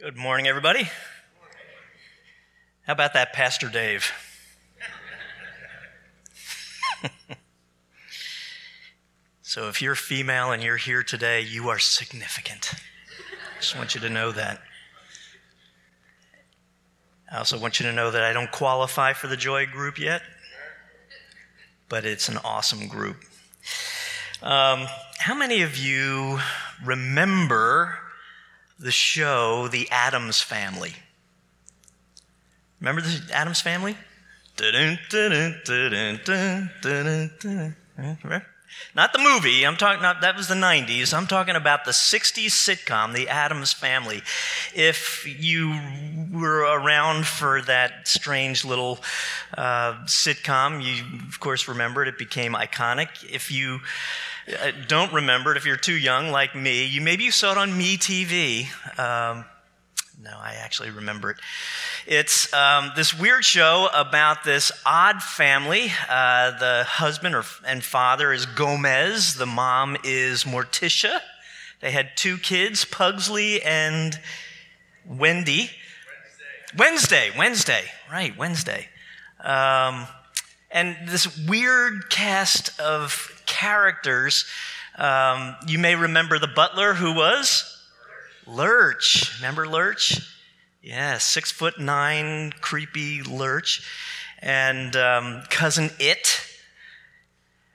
Good 0.00 0.16
morning, 0.16 0.46
everybody. 0.46 0.84
How 2.86 2.94
about 2.94 3.12
that, 3.12 3.34
Pastor 3.34 3.68
Dave? 3.68 4.10
so, 9.42 9.68
if 9.68 9.82
you're 9.82 9.94
female 9.94 10.52
and 10.52 10.62
you're 10.62 10.78
here 10.78 11.02
today, 11.02 11.42
you 11.42 11.68
are 11.68 11.78
significant. 11.78 12.72
I 12.72 13.60
just 13.60 13.76
want 13.76 13.94
you 13.94 14.00
to 14.00 14.08
know 14.08 14.32
that. 14.32 14.62
I 17.30 17.36
also 17.36 17.58
want 17.58 17.78
you 17.78 17.84
to 17.84 17.92
know 17.92 18.10
that 18.10 18.22
I 18.22 18.32
don't 18.32 18.50
qualify 18.50 19.12
for 19.12 19.26
the 19.26 19.36
Joy 19.36 19.66
group 19.66 19.98
yet, 19.98 20.22
but 21.90 22.06
it's 22.06 22.30
an 22.30 22.38
awesome 22.38 22.88
group. 22.88 23.18
Um, 24.42 24.86
how 25.18 25.34
many 25.34 25.60
of 25.60 25.76
you 25.76 26.38
remember 26.82 27.98
the 28.80 28.90
show 28.90 29.68
The 29.68 29.88
Addams 29.90 30.40
Family? 30.40 30.94
Remember 32.80 33.02
the 33.02 33.20
Addams 33.32 33.60
Family? 33.60 33.96
Not 38.94 39.12
the 39.12 39.18
movie. 39.18 39.64
I'm 39.66 39.76
talking. 39.76 40.02
Not, 40.02 40.20
that 40.22 40.36
was 40.36 40.48
the 40.48 40.54
'90s. 40.54 41.12
I'm 41.12 41.26
talking 41.26 41.56
about 41.56 41.84
the 41.84 41.90
'60s 41.90 42.46
sitcom, 42.46 43.14
The 43.14 43.28
Addams 43.28 43.72
Family. 43.72 44.22
If 44.74 45.26
you 45.26 45.78
were 46.32 46.60
around 46.60 47.26
for 47.26 47.62
that 47.62 48.06
strange 48.08 48.64
little 48.64 49.00
uh, 49.56 50.04
sitcom, 50.04 50.82
you 50.82 51.04
of 51.28 51.40
course 51.40 51.68
remember 51.68 52.02
it. 52.02 52.08
It 52.08 52.18
became 52.18 52.54
iconic. 52.54 53.08
If 53.30 53.50
you 53.50 53.80
don't 54.86 55.12
remember 55.12 55.52
it, 55.52 55.56
if 55.56 55.66
you're 55.66 55.76
too 55.76 55.96
young 55.96 56.30
like 56.30 56.54
me, 56.54 56.84
you 56.86 57.00
maybe 57.00 57.24
you 57.24 57.30
saw 57.30 57.52
it 57.52 57.58
on 57.58 57.70
MeTV. 57.72 58.66
Um, 58.98 59.44
no, 60.22 60.32
I 60.38 60.54
actually 60.58 60.90
remember 60.90 61.30
it. 61.30 61.36
It's 62.06 62.52
um, 62.52 62.92
this 62.94 63.18
weird 63.18 63.44
show 63.44 63.88
about 63.94 64.44
this 64.44 64.70
odd 64.84 65.22
family. 65.22 65.90
Uh, 66.08 66.58
the 66.58 66.84
husband 66.86 67.34
or, 67.34 67.44
and 67.66 67.82
father 67.82 68.32
is 68.32 68.46
Gomez, 68.46 69.34
the 69.36 69.46
mom 69.46 69.96
is 70.04 70.44
Morticia. 70.44 71.20
They 71.80 71.90
had 71.90 72.10
two 72.16 72.36
kids, 72.36 72.84
Pugsley 72.84 73.62
and 73.62 74.18
Wendy. 75.06 75.70
Wednesday, 76.76 77.30
Wednesday, 77.30 77.30
Wednesday. 77.38 77.84
right, 78.10 78.36
Wednesday. 78.36 78.88
Um, 79.42 80.06
and 80.70 80.96
this 81.06 81.36
weird 81.48 82.10
cast 82.10 82.78
of 82.80 83.42
characters. 83.46 84.44
Um, 84.96 85.56
you 85.66 85.78
may 85.78 85.94
remember 85.94 86.38
the 86.38 86.46
butler 86.46 86.94
who 86.94 87.14
was 87.14 87.82
Lurch. 88.46 89.36
Remember 89.38 89.66
Lurch? 89.66 90.20
Yeah, 90.82 91.18
six 91.18 91.50
foot 91.50 91.78
nine, 91.78 92.52
creepy 92.60 93.22
Lurch. 93.22 93.86
And 94.40 94.96
um, 94.96 95.42
cousin 95.50 95.90
It. 95.98 96.46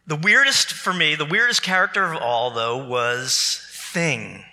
The 0.07 0.15
weirdest 0.15 0.71
for 0.71 0.93
me, 0.93 1.15
the 1.15 1.25
weirdest 1.25 1.63
character 1.63 2.03
of 2.03 2.21
all, 2.21 2.51
though, 2.51 2.77
was 2.77 3.61
Thing. 3.71 4.43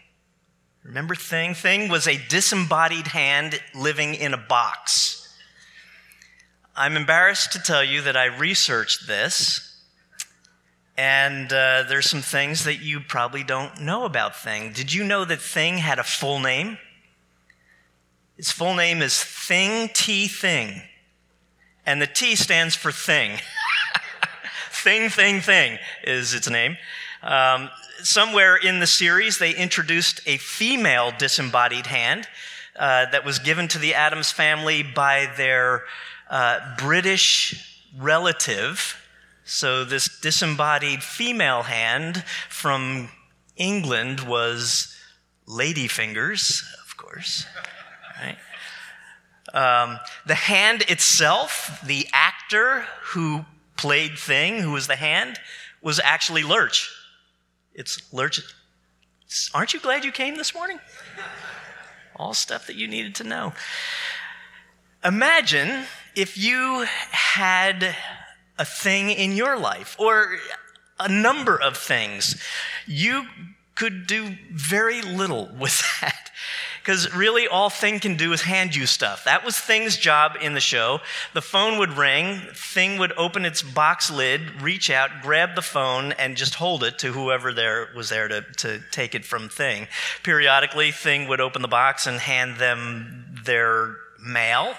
Remember 0.83 1.15
Thing? 1.15 1.55
Thing 1.55 1.89
was 1.91 2.09
a 2.09 2.21
disembodied 2.29 3.09
hand 3.09 3.61
living 3.75 4.15
in 4.15 4.34
a 4.34 4.39
box. 4.39 5.22
I'm 6.75 6.97
embarrassed 6.97 7.53
to 7.53 7.59
tell 7.59 7.84
you 7.84 8.01
that 8.03 8.17
I 8.17 8.25
researched 8.25 9.06
this 9.06 9.69
and 10.97 11.53
uh, 11.53 11.84
there's 11.89 12.09
some 12.09 12.23
things 12.23 12.65
that 12.65 12.83
you 12.83 13.01
probably 13.01 13.45
don't 13.45 13.81
know 13.81 14.05
about 14.05 14.37
Thing. 14.37 14.73
Did 14.73 14.93
you 14.93 15.05
know 15.05 15.25
that 15.25 15.41
Thing 15.41 15.78
had 15.78 15.98
a 15.98 16.05
full 16.05 16.39
name? 16.39 16.78
Its 18.39 18.53
full 18.53 18.75
name 18.75 19.03
is 19.03 19.23
Thing 19.23 19.91
T 19.93 20.28
Thing. 20.28 20.83
And 21.84 22.00
the 22.00 22.06
T 22.06 22.37
stands 22.37 22.75
for 22.75 22.93
Thing. 22.93 23.39
thing, 24.71 25.10
Thing, 25.10 25.41
Thing 25.41 25.78
is 26.04 26.34
its 26.34 26.49
name. 26.49 26.77
Um, 27.22 27.71
somewhere 28.03 28.56
in 28.56 28.81
the 28.81 28.87
series, 28.87 29.39
they 29.39 29.54
introduced 29.54 30.21
a 30.27 30.39
female 30.39 31.12
disembodied 31.19 31.87
hand 31.87 32.28
uh, 32.78 33.10
that 33.10 33.25
was 33.25 33.39
given 33.39 33.69
to 33.69 33.78
the 33.78 33.94
Addams 33.94 34.31
family 34.31 34.83
by 34.83 35.31
their 35.37 35.84
uh, 36.32 36.59
British 36.78 37.78
relative 37.97 38.98
so, 39.44 39.84
this 39.84 40.20
disembodied 40.20 41.03
female 41.03 41.65
hand 41.65 42.25
from 42.48 43.09
England 43.56 44.20
was 44.20 44.97
Ladyfingers, 45.48 46.62
of 46.84 46.97
course. 46.97 47.44
Right? 48.21 48.38
Um, 49.53 49.98
the 50.25 50.37
hand 50.37 50.82
itself, 50.88 51.81
the 51.84 52.06
actor 52.12 52.87
who 53.03 53.44
played 53.76 54.16
Thing, 54.16 54.60
who 54.60 54.71
was 54.71 54.87
the 54.87 54.97
hand, 54.97 55.41
was 55.82 55.98
actually 55.98 56.44
Lurch. 56.44 56.88
It's 57.75 58.00
Lurch. 58.12 58.41
Aren't 59.53 59.75
you 59.75 59.81
glad 59.81 60.04
you 60.04 60.12
came 60.12 60.37
this 60.37 60.54
morning? 60.54 60.78
All 62.15 62.32
stuff 62.32 62.69
that 62.69 62.76
you 62.76 62.87
needed 62.87 63.16
to 63.16 63.25
know. 63.25 63.54
Imagine 65.04 65.84
if 66.15 66.37
you 66.39 66.87
had 67.11 67.97
a 68.59 68.65
thing 68.65 69.11
in 69.11 69.33
your 69.33 69.59
life 69.59 69.97
or 69.99 70.39
a 71.03 71.09
number 71.09 71.61
of 71.61 71.77
things. 71.77 72.41
You 72.87 73.27
could 73.75 74.06
do 74.06 74.37
very 74.53 75.03
little 75.03 75.51
with 75.59 75.83
that. 76.01 76.31
Because 76.81 77.15
really, 77.15 77.47
all 77.47 77.71
Thing 77.71 78.01
can 78.01 78.17
do 78.17 78.33
is 78.33 78.43
hand 78.43 78.75
you 78.75 78.87
stuff. 78.87 79.22
That 79.25 79.45
was 79.45 79.56
Thing's 79.56 79.97
job 79.97 80.37
in 80.41 80.55
the 80.55 80.61
show. 80.61 80.99
The 81.33 81.41
phone 81.41 81.78
would 81.78 81.97
ring, 81.97 82.41
Thing 82.55 82.99
would 82.99 83.12
open 83.17 83.45
its 83.45 83.62
box 83.62 84.11
lid, 84.11 84.61
reach 84.61 84.91
out, 84.91 85.11
grab 85.22 85.55
the 85.55 85.62
phone, 85.62 86.11
and 86.12 86.37
just 86.37 86.56
hold 86.56 86.83
it 86.83 86.99
to 86.99 87.12
whoever 87.12 87.53
there 87.53 87.89
was 87.95 88.09
there 88.09 88.27
to, 88.27 88.43
to 88.59 88.81
take 88.91 89.15
it 89.15 89.25
from 89.25 89.49
Thing. 89.49 89.87
Periodically, 90.25 90.91
Thing 90.91 91.28
would 91.28 91.41
open 91.41 91.62
the 91.62 91.69
box 91.69 92.09
and 92.09 92.19
hand 92.19 92.56
them 92.56 93.27
their 93.45 93.95
mail 94.21 94.75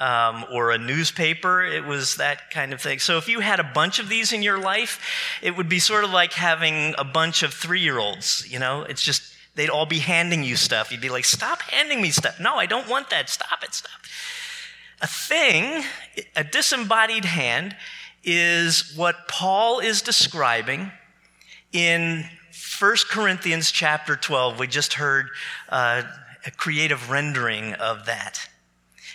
um, 0.00 0.46
or 0.50 0.70
a 0.70 0.78
newspaper. 0.78 1.62
It 1.62 1.84
was 1.84 2.16
that 2.16 2.50
kind 2.50 2.72
of 2.72 2.80
thing. 2.80 2.98
So 2.98 3.18
if 3.18 3.28
you 3.28 3.40
had 3.40 3.60
a 3.60 3.64
bunch 3.64 3.98
of 3.98 4.08
these 4.08 4.32
in 4.32 4.42
your 4.42 4.58
life, 4.58 5.00
it 5.42 5.56
would 5.56 5.68
be 5.68 5.78
sort 5.78 6.04
of 6.04 6.10
like 6.10 6.32
having 6.32 6.94
a 6.98 7.04
bunch 7.04 7.42
of 7.42 7.52
three 7.52 7.80
year 7.80 7.98
olds. 7.98 8.50
You 8.50 8.58
know, 8.58 8.82
it's 8.82 9.02
just 9.02 9.22
they'd 9.54 9.68
all 9.68 9.86
be 9.86 9.98
handing 9.98 10.42
you 10.42 10.56
stuff. 10.56 10.90
You'd 10.90 11.02
be 11.02 11.10
like, 11.10 11.26
stop 11.26 11.60
handing 11.62 12.00
me 12.00 12.10
stuff. 12.10 12.40
No, 12.40 12.56
I 12.56 12.66
don't 12.66 12.88
want 12.88 13.10
that. 13.10 13.28
Stop 13.28 13.62
it. 13.62 13.74
Stop. 13.74 14.00
A 15.02 15.06
thing, 15.06 15.84
a 16.34 16.44
disembodied 16.44 17.26
hand, 17.26 17.76
is 18.24 18.92
what 18.96 19.28
Paul 19.28 19.80
is 19.80 20.02
describing 20.02 20.92
in 21.72 22.24
1 22.78 22.96
Corinthians 23.08 23.70
chapter 23.70 24.16
12. 24.16 24.58
We 24.58 24.66
just 24.66 24.94
heard 24.94 25.28
uh, 25.68 26.02
a 26.46 26.50
creative 26.50 27.10
rendering 27.10 27.74
of 27.74 28.06
that. 28.06 28.48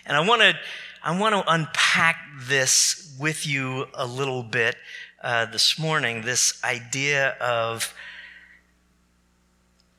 And 0.05 0.16
I 0.16 0.19
want 0.21 0.41
to 0.41 0.55
I 1.03 1.19
want 1.19 1.33
to 1.35 1.51
unpack 1.51 2.17
this 2.47 3.16
with 3.19 3.45
you 3.45 3.88
a 3.93 4.05
little 4.05 4.43
bit 4.43 4.75
uh, 5.23 5.45
this 5.45 5.79
morning. 5.79 6.21
This 6.21 6.63
idea 6.63 7.35
of 7.41 7.93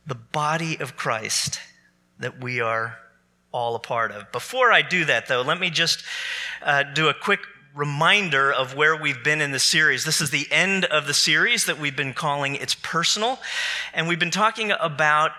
the 0.06 0.14
body 0.14 0.78
of 0.78 0.96
Christ 0.96 1.60
that 2.18 2.42
we 2.42 2.60
are 2.60 2.98
all 3.52 3.74
a 3.74 3.80
part 3.80 4.12
of. 4.12 4.30
Before 4.30 4.72
I 4.72 4.82
do 4.82 5.04
that, 5.06 5.26
though, 5.26 5.42
let 5.42 5.58
me 5.58 5.70
just 5.70 6.04
uh, 6.62 6.84
do 6.84 7.08
a 7.08 7.14
quick 7.14 7.40
reminder 7.74 8.52
of 8.52 8.74
where 8.74 8.96
we've 8.96 9.22
been 9.22 9.40
in 9.40 9.50
the 9.50 9.58
series. 9.58 10.04
This 10.04 10.20
is 10.20 10.30
the 10.30 10.46
end 10.50 10.84
of 10.84 11.06
the 11.06 11.14
series 11.14 11.66
that 11.66 11.78
we've 11.78 11.96
been 11.96 12.14
calling 12.14 12.54
It's 12.54 12.74
Personal. 12.76 13.38
And 13.92 14.08
we've 14.08 14.18
been 14.18 14.30
talking 14.30 14.72
about 14.78 15.32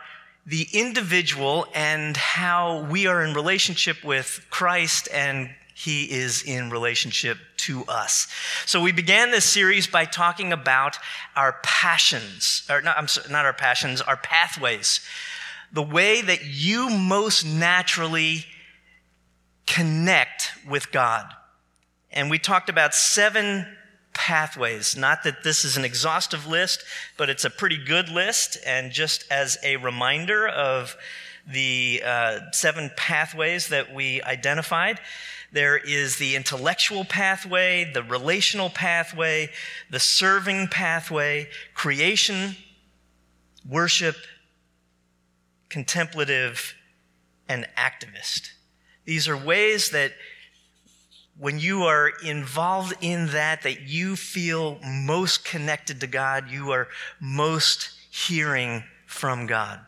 the 0.48 0.66
individual 0.72 1.68
and 1.76 2.16
how 2.16 2.84
we 2.90 3.06
are 3.06 3.24
in 3.24 3.34
relationship 3.34 4.02
with 4.04 4.46
Christ 4.50 5.10
and 5.14 5.50
he 5.76 6.06
is 6.10 6.42
in 6.42 6.72
relationship 6.72 7.38
to 7.58 7.84
us. 7.86 8.28
So 8.66 8.82
we 8.82 8.94
began 8.94 9.30
this 9.30 9.46
series 9.46 9.86
by 9.86 10.06
talking 10.06 10.54
about 10.54 10.98
our 11.36 11.58
passions, 11.64 12.66
or 12.70 12.82
not, 12.82 13.10
sorry, 13.10 13.30
not 13.30 13.46
our 13.46 13.54
passions, 13.54 14.02
our 14.02 14.18
pathways. 14.18 15.02
The 15.74 15.84
way 15.84 16.22
that 16.22 16.46
you 16.46 16.90
most 16.90 17.46
naturally 17.46 18.46
connect 19.68 20.54
with 20.68 20.92
God. 20.94 21.26
And 22.10 22.32
we 22.32 22.40
talked 22.40 22.70
about 22.70 22.96
seven 22.96 23.68
pathways. 24.18 24.98
Not 24.98 25.24
that 25.24 25.44
this 25.44 25.64
is 25.64 25.78
an 25.78 25.86
exhaustive 25.86 26.48
list, 26.48 26.84
but 27.16 27.30
it's 27.30 27.46
a 27.46 27.50
pretty 27.50 27.78
good 27.78 28.10
list. 28.10 28.58
And 28.66 28.92
just 28.92 29.24
as 29.32 29.58
a 29.64 29.78
reminder 29.78 30.48
of 30.48 30.98
the 31.48 32.02
uh, 32.04 32.40
seven 32.52 32.92
pathways 32.98 33.70
that 33.70 33.94
we 33.94 34.22
identified, 34.24 35.00
there 35.52 35.78
is 35.78 36.18
the 36.18 36.36
intellectual 36.36 37.06
pathway, 37.06 37.90
the 37.94 38.04
relational 38.04 38.70
pathway, 38.70 39.50
the 39.90 40.00
serving 40.00 40.68
pathway, 40.68 41.48
creation, 41.74 42.58
worship, 43.70 44.18
contemplative, 45.70 46.74
and 47.48 47.68
activist. 47.78 48.50
These 49.06 49.30
are 49.30 49.38
ways 49.38 49.92
that 49.92 50.12
when 51.40 51.60
you 51.60 51.84
are 51.84 52.12
involved 52.24 52.94
in 53.02 53.28
that, 53.28 53.62
that 53.62 53.82
you 53.82 54.16
feel 54.16 54.80
most 54.84 55.46
connected 55.46 56.02
to 56.02 56.08
God, 56.08 56.50
you 56.50 56.72
are 56.72 56.88
most 57.20 57.92
hearing 58.10 58.84
from 59.06 59.46
God. 59.46 59.80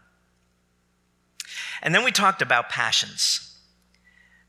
And 1.81 1.95
then 1.95 2.03
we 2.03 2.11
talked 2.11 2.41
about 2.41 2.69
passions. 2.69 3.57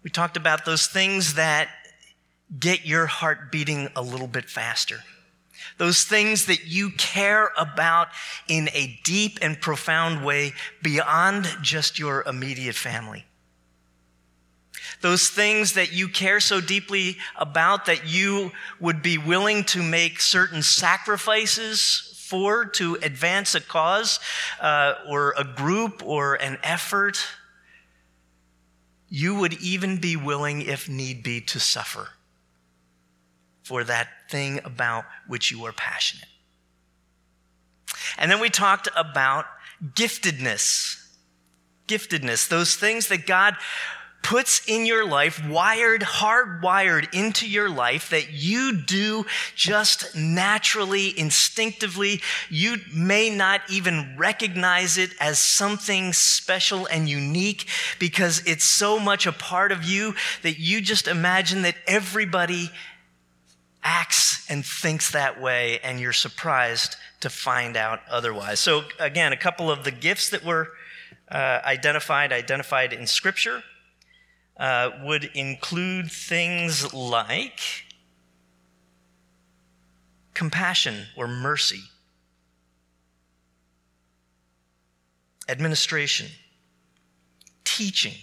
We 0.02 0.10
talked 0.10 0.36
about 0.36 0.64
those 0.64 0.86
things 0.86 1.34
that 1.34 1.68
get 2.58 2.84
your 2.84 3.06
heart 3.06 3.50
beating 3.52 3.88
a 3.96 4.02
little 4.02 4.26
bit 4.26 4.50
faster. 4.50 5.00
Those 5.78 6.02
things 6.02 6.46
that 6.46 6.66
you 6.66 6.90
care 6.90 7.50
about 7.56 8.08
in 8.48 8.68
a 8.74 8.98
deep 9.04 9.38
and 9.40 9.60
profound 9.60 10.24
way 10.24 10.52
beyond 10.82 11.46
just 11.62 11.98
your 11.98 12.22
immediate 12.26 12.74
family 12.74 13.24
those 15.00 15.28
things 15.28 15.74
that 15.74 15.92
you 15.92 16.08
care 16.08 16.40
so 16.40 16.60
deeply 16.60 17.16
about 17.36 17.86
that 17.86 18.06
you 18.06 18.52
would 18.78 19.02
be 19.02 19.18
willing 19.18 19.64
to 19.64 19.82
make 19.82 20.20
certain 20.20 20.62
sacrifices 20.62 22.24
for 22.28 22.64
to 22.64 22.94
advance 23.02 23.54
a 23.54 23.60
cause 23.60 24.20
uh, 24.60 24.94
or 25.08 25.34
a 25.36 25.44
group 25.44 26.02
or 26.04 26.34
an 26.34 26.58
effort. 26.62 27.18
You 29.08 29.34
would 29.36 29.54
even 29.54 30.00
be 30.00 30.16
willing, 30.16 30.62
if 30.62 30.88
need 30.88 31.22
be, 31.22 31.40
to 31.40 31.58
suffer 31.58 32.10
for 33.62 33.82
that 33.84 34.08
thing 34.30 34.60
about 34.64 35.04
which 35.26 35.50
you 35.50 35.64
are 35.64 35.72
passionate. 35.72 36.28
And 38.18 38.30
then 38.30 38.40
we 38.40 38.50
talked 38.50 38.88
about 38.96 39.46
giftedness. 39.94 40.96
Giftedness, 41.88 42.48
those 42.48 42.76
things 42.76 43.08
that 43.08 43.26
God 43.26 43.56
puts 44.22 44.62
in 44.68 44.86
your 44.86 45.06
life, 45.06 45.44
wired, 45.46 46.02
hardwired 46.02 47.12
into 47.14 47.48
your 47.48 47.68
life 47.68 48.10
that 48.10 48.32
you 48.32 48.76
do 48.76 49.24
just 49.54 50.14
naturally, 50.14 51.18
instinctively. 51.18 52.20
You 52.48 52.76
may 52.94 53.30
not 53.30 53.62
even 53.70 54.14
recognize 54.18 54.98
it 54.98 55.10
as 55.20 55.38
something 55.38 56.12
special 56.12 56.86
and 56.86 57.08
unique 57.08 57.66
because 57.98 58.42
it's 58.46 58.64
so 58.64 58.98
much 58.98 59.26
a 59.26 59.32
part 59.32 59.72
of 59.72 59.84
you 59.84 60.14
that 60.42 60.58
you 60.58 60.80
just 60.80 61.08
imagine 61.08 61.62
that 61.62 61.76
everybody 61.86 62.70
acts 63.82 64.44
and 64.50 64.64
thinks 64.64 65.12
that 65.12 65.40
way 65.40 65.80
and 65.82 65.98
you're 65.98 66.12
surprised 66.12 66.96
to 67.20 67.30
find 67.30 67.76
out 67.76 68.00
otherwise. 68.10 68.60
So 68.60 68.84
again, 68.98 69.32
a 69.32 69.36
couple 69.36 69.70
of 69.70 69.84
the 69.84 69.90
gifts 69.90 70.28
that 70.30 70.44
were 70.44 70.68
uh, 71.30 71.60
identified, 71.64 72.32
identified 72.32 72.92
in 72.92 73.06
scripture 73.06 73.62
uh, 74.60 74.90
would 75.02 75.24
include 75.34 76.12
things 76.12 76.92
like 76.92 77.60
compassion 80.34 81.06
or 81.16 81.26
mercy, 81.26 81.80
administration, 85.48 86.28
teaching, 87.64 88.14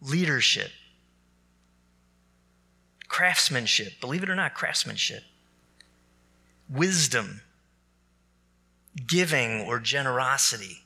leadership, 0.00 0.72
craftsmanship, 3.06 4.00
believe 4.00 4.24
it 4.24 4.28
or 4.28 4.34
not, 4.34 4.54
craftsmanship, 4.54 5.22
wisdom, 6.68 7.42
giving 9.06 9.60
or 9.60 9.78
generosity, 9.78 10.78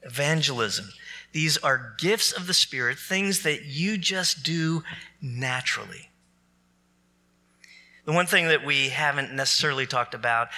evangelism. 0.00 0.86
These 1.32 1.56
are 1.58 1.94
gifts 1.98 2.32
of 2.32 2.46
the 2.46 2.54
Spirit, 2.54 2.98
things 2.98 3.42
that 3.42 3.64
you 3.64 3.96
just 3.96 4.42
do 4.42 4.82
naturally. 5.20 6.10
The 8.04 8.12
one 8.12 8.26
thing 8.26 8.48
that 8.48 8.64
we 8.64 8.88
haven't 8.88 9.32
necessarily 9.32 9.86
talked 9.86 10.14
about, 10.14 10.48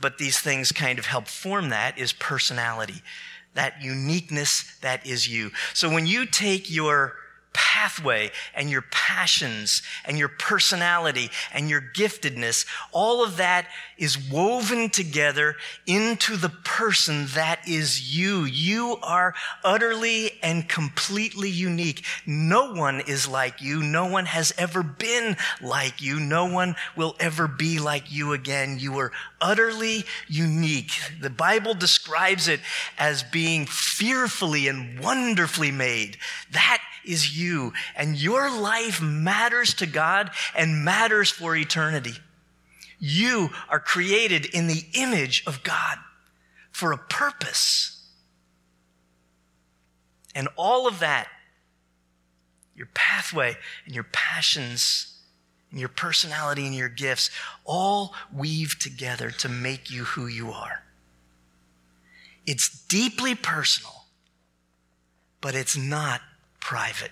but 0.00 0.18
these 0.18 0.38
things 0.38 0.72
kind 0.72 0.98
of 0.98 1.06
help 1.06 1.26
form 1.26 1.68
that, 1.70 1.98
is 1.98 2.12
personality. 2.12 3.02
That 3.54 3.82
uniqueness 3.82 4.76
that 4.80 5.04
is 5.04 5.28
you. 5.28 5.50
So 5.74 5.90
when 5.90 6.06
you 6.06 6.24
take 6.26 6.70
your 6.70 7.16
pathway 7.80 8.30
and 8.54 8.68
your 8.68 8.82
passions 8.90 9.82
and 10.04 10.18
your 10.18 10.28
personality 10.28 11.30
and 11.54 11.70
your 11.70 11.80
giftedness, 11.80 12.66
all 12.92 13.24
of 13.24 13.38
that 13.38 13.66
is 13.96 14.30
woven 14.30 14.90
together 14.90 15.56
into 15.86 16.36
the 16.36 16.48
person 16.48 17.26
that 17.34 17.60
is 17.66 18.14
you. 18.14 18.44
You 18.44 18.98
are 19.02 19.34
utterly 19.64 20.32
and 20.42 20.68
completely 20.68 21.48
unique. 21.48 22.04
No 22.26 22.72
one 22.74 23.00
is 23.00 23.26
like 23.26 23.62
you. 23.62 23.82
No 23.82 24.06
one 24.06 24.26
has 24.26 24.52
ever 24.58 24.82
been 24.82 25.36
like 25.62 26.02
you. 26.02 26.20
No 26.20 26.46
one 26.52 26.76
will 26.96 27.16
ever 27.18 27.48
be 27.48 27.78
like 27.78 28.12
you 28.12 28.34
again. 28.34 28.78
You 28.78 28.98
are 28.98 29.12
utterly 29.40 30.04
unique. 30.28 30.92
The 31.20 31.30
Bible 31.30 31.72
describes 31.74 32.46
it 32.46 32.60
as 32.98 33.22
being 33.22 33.64
fearfully 33.64 34.68
and 34.68 35.00
wonderfully 35.00 35.70
made. 35.70 36.18
That 36.52 36.82
is 37.10 37.38
you. 37.38 37.72
And 37.96 38.16
your 38.16 38.50
life 38.50 39.02
matters 39.02 39.74
to 39.74 39.86
God 39.86 40.30
and 40.56 40.84
matters 40.84 41.30
for 41.30 41.56
eternity. 41.56 42.14
You 42.98 43.50
are 43.68 43.80
created 43.80 44.46
in 44.46 44.66
the 44.66 44.84
image 44.94 45.42
of 45.46 45.62
God 45.62 45.98
for 46.70 46.92
a 46.92 46.98
purpose. 46.98 48.06
And 50.34 50.48
all 50.56 50.86
of 50.86 51.00
that, 51.00 51.28
your 52.74 52.88
pathway 52.94 53.56
and 53.84 53.94
your 53.94 54.06
passions 54.12 55.18
and 55.70 55.80
your 55.80 55.88
personality 55.88 56.66
and 56.66 56.74
your 56.74 56.88
gifts, 56.88 57.30
all 57.64 58.14
weave 58.32 58.78
together 58.78 59.30
to 59.30 59.48
make 59.48 59.90
you 59.90 60.04
who 60.04 60.26
you 60.26 60.50
are. 60.50 60.82
It's 62.46 62.84
deeply 62.86 63.34
personal, 63.34 64.04
but 65.40 65.54
it's 65.54 65.76
not 65.76 66.20
private. 66.60 67.10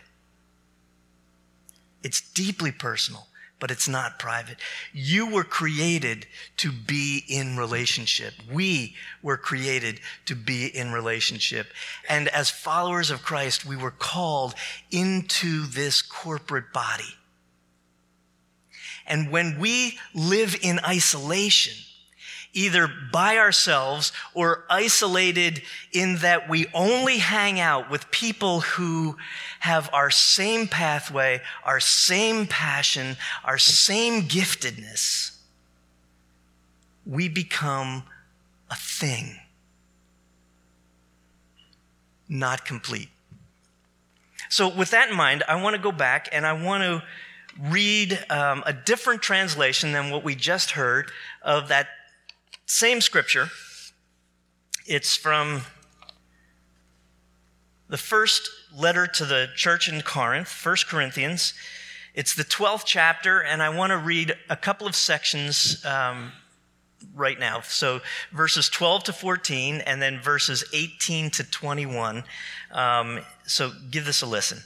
It's 2.02 2.20
deeply 2.20 2.70
personal, 2.70 3.26
but 3.58 3.70
it's 3.70 3.88
not 3.88 4.18
private. 4.18 4.58
You 4.92 5.26
were 5.26 5.44
created 5.44 6.26
to 6.58 6.70
be 6.70 7.24
in 7.28 7.56
relationship. 7.56 8.34
We 8.50 8.94
were 9.22 9.36
created 9.36 10.00
to 10.26 10.36
be 10.36 10.66
in 10.66 10.92
relationship. 10.92 11.66
And 12.08 12.28
as 12.28 12.50
followers 12.50 13.10
of 13.10 13.22
Christ, 13.22 13.66
we 13.66 13.76
were 13.76 13.90
called 13.90 14.54
into 14.90 15.66
this 15.66 16.02
corporate 16.02 16.72
body. 16.72 17.16
And 19.06 19.30
when 19.30 19.58
we 19.58 19.98
live 20.14 20.54
in 20.62 20.78
isolation, 20.80 21.74
either 22.52 22.90
by 23.12 23.36
ourselves 23.36 24.12
or 24.34 24.64
isolated 24.70 25.62
in 25.92 26.16
that 26.16 26.48
we 26.48 26.66
only 26.74 27.18
hang 27.18 27.60
out 27.60 27.90
with 27.90 28.10
people 28.10 28.60
who 28.60 29.16
have 29.60 29.90
our 29.92 30.10
same 30.10 30.66
pathway, 30.66 31.40
our 31.64 31.80
same 31.80 32.46
passion, 32.46 33.16
our 33.44 33.58
same 33.58 34.22
giftedness, 34.22 35.36
we 37.06 37.28
become 37.28 38.02
a 38.70 38.76
thing, 38.76 39.36
not 42.28 42.64
complete. 42.64 43.08
So, 44.50 44.68
with 44.68 44.90
that 44.90 45.10
in 45.10 45.16
mind, 45.16 45.42
I 45.46 45.60
want 45.60 45.76
to 45.76 45.82
go 45.82 45.92
back 45.92 46.28
and 46.32 46.46
I 46.46 46.52
want 46.54 46.82
to 46.82 47.02
read 47.70 48.18
um, 48.30 48.62
a 48.66 48.72
different 48.72 49.20
translation 49.20 49.92
than 49.92 50.10
what 50.10 50.22
we 50.22 50.34
just 50.34 50.72
heard 50.72 51.10
of 51.42 51.68
that 51.68 51.88
same 52.68 53.00
scripture. 53.00 53.48
It's 54.86 55.16
from 55.16 55.62
the 57.88 57.96
first 57.96 58.48
letter 58.76 59.06
to 59.06 59.24
the 59.24 59.48
church 59.56 59.88
in 59.88 60.02
Corinth, 60.02 60.54
1 60.64 60.76
Corinthians. 60.86 61.54
It's 62.14 62.34
the 62.34 62.44
12th 62.44 62.84
chapter, 62.84 63.42
and 63.42 63.62
I 63.62 63.70
want 63.70 63.90
to 63.90 63.96
read 63.96 64.34
a 64.50 64.56
couple 64.56 64.86
of 64.86 64.94
sections 64.94 65.84
um, 65.86 66.32
right 67.14 67.38
now. 67.38 67.62
So, 67.62 68.00
verses 68.32 68.68
12 68.68 69.04
to 69.04 69.12
14, 69.14 69.80
and 69.86 70.02
then 70.02 70.20
verses 70.20 70.62
18 70.74 71.30
to 71.30 71.44
21. 71.44 72.22
Um, 72.70 73.20
so, 73.46 73.72
give 73.90 74.04
this 74.04 74.20
a 74.20 74.26
listen. 74.26 74.58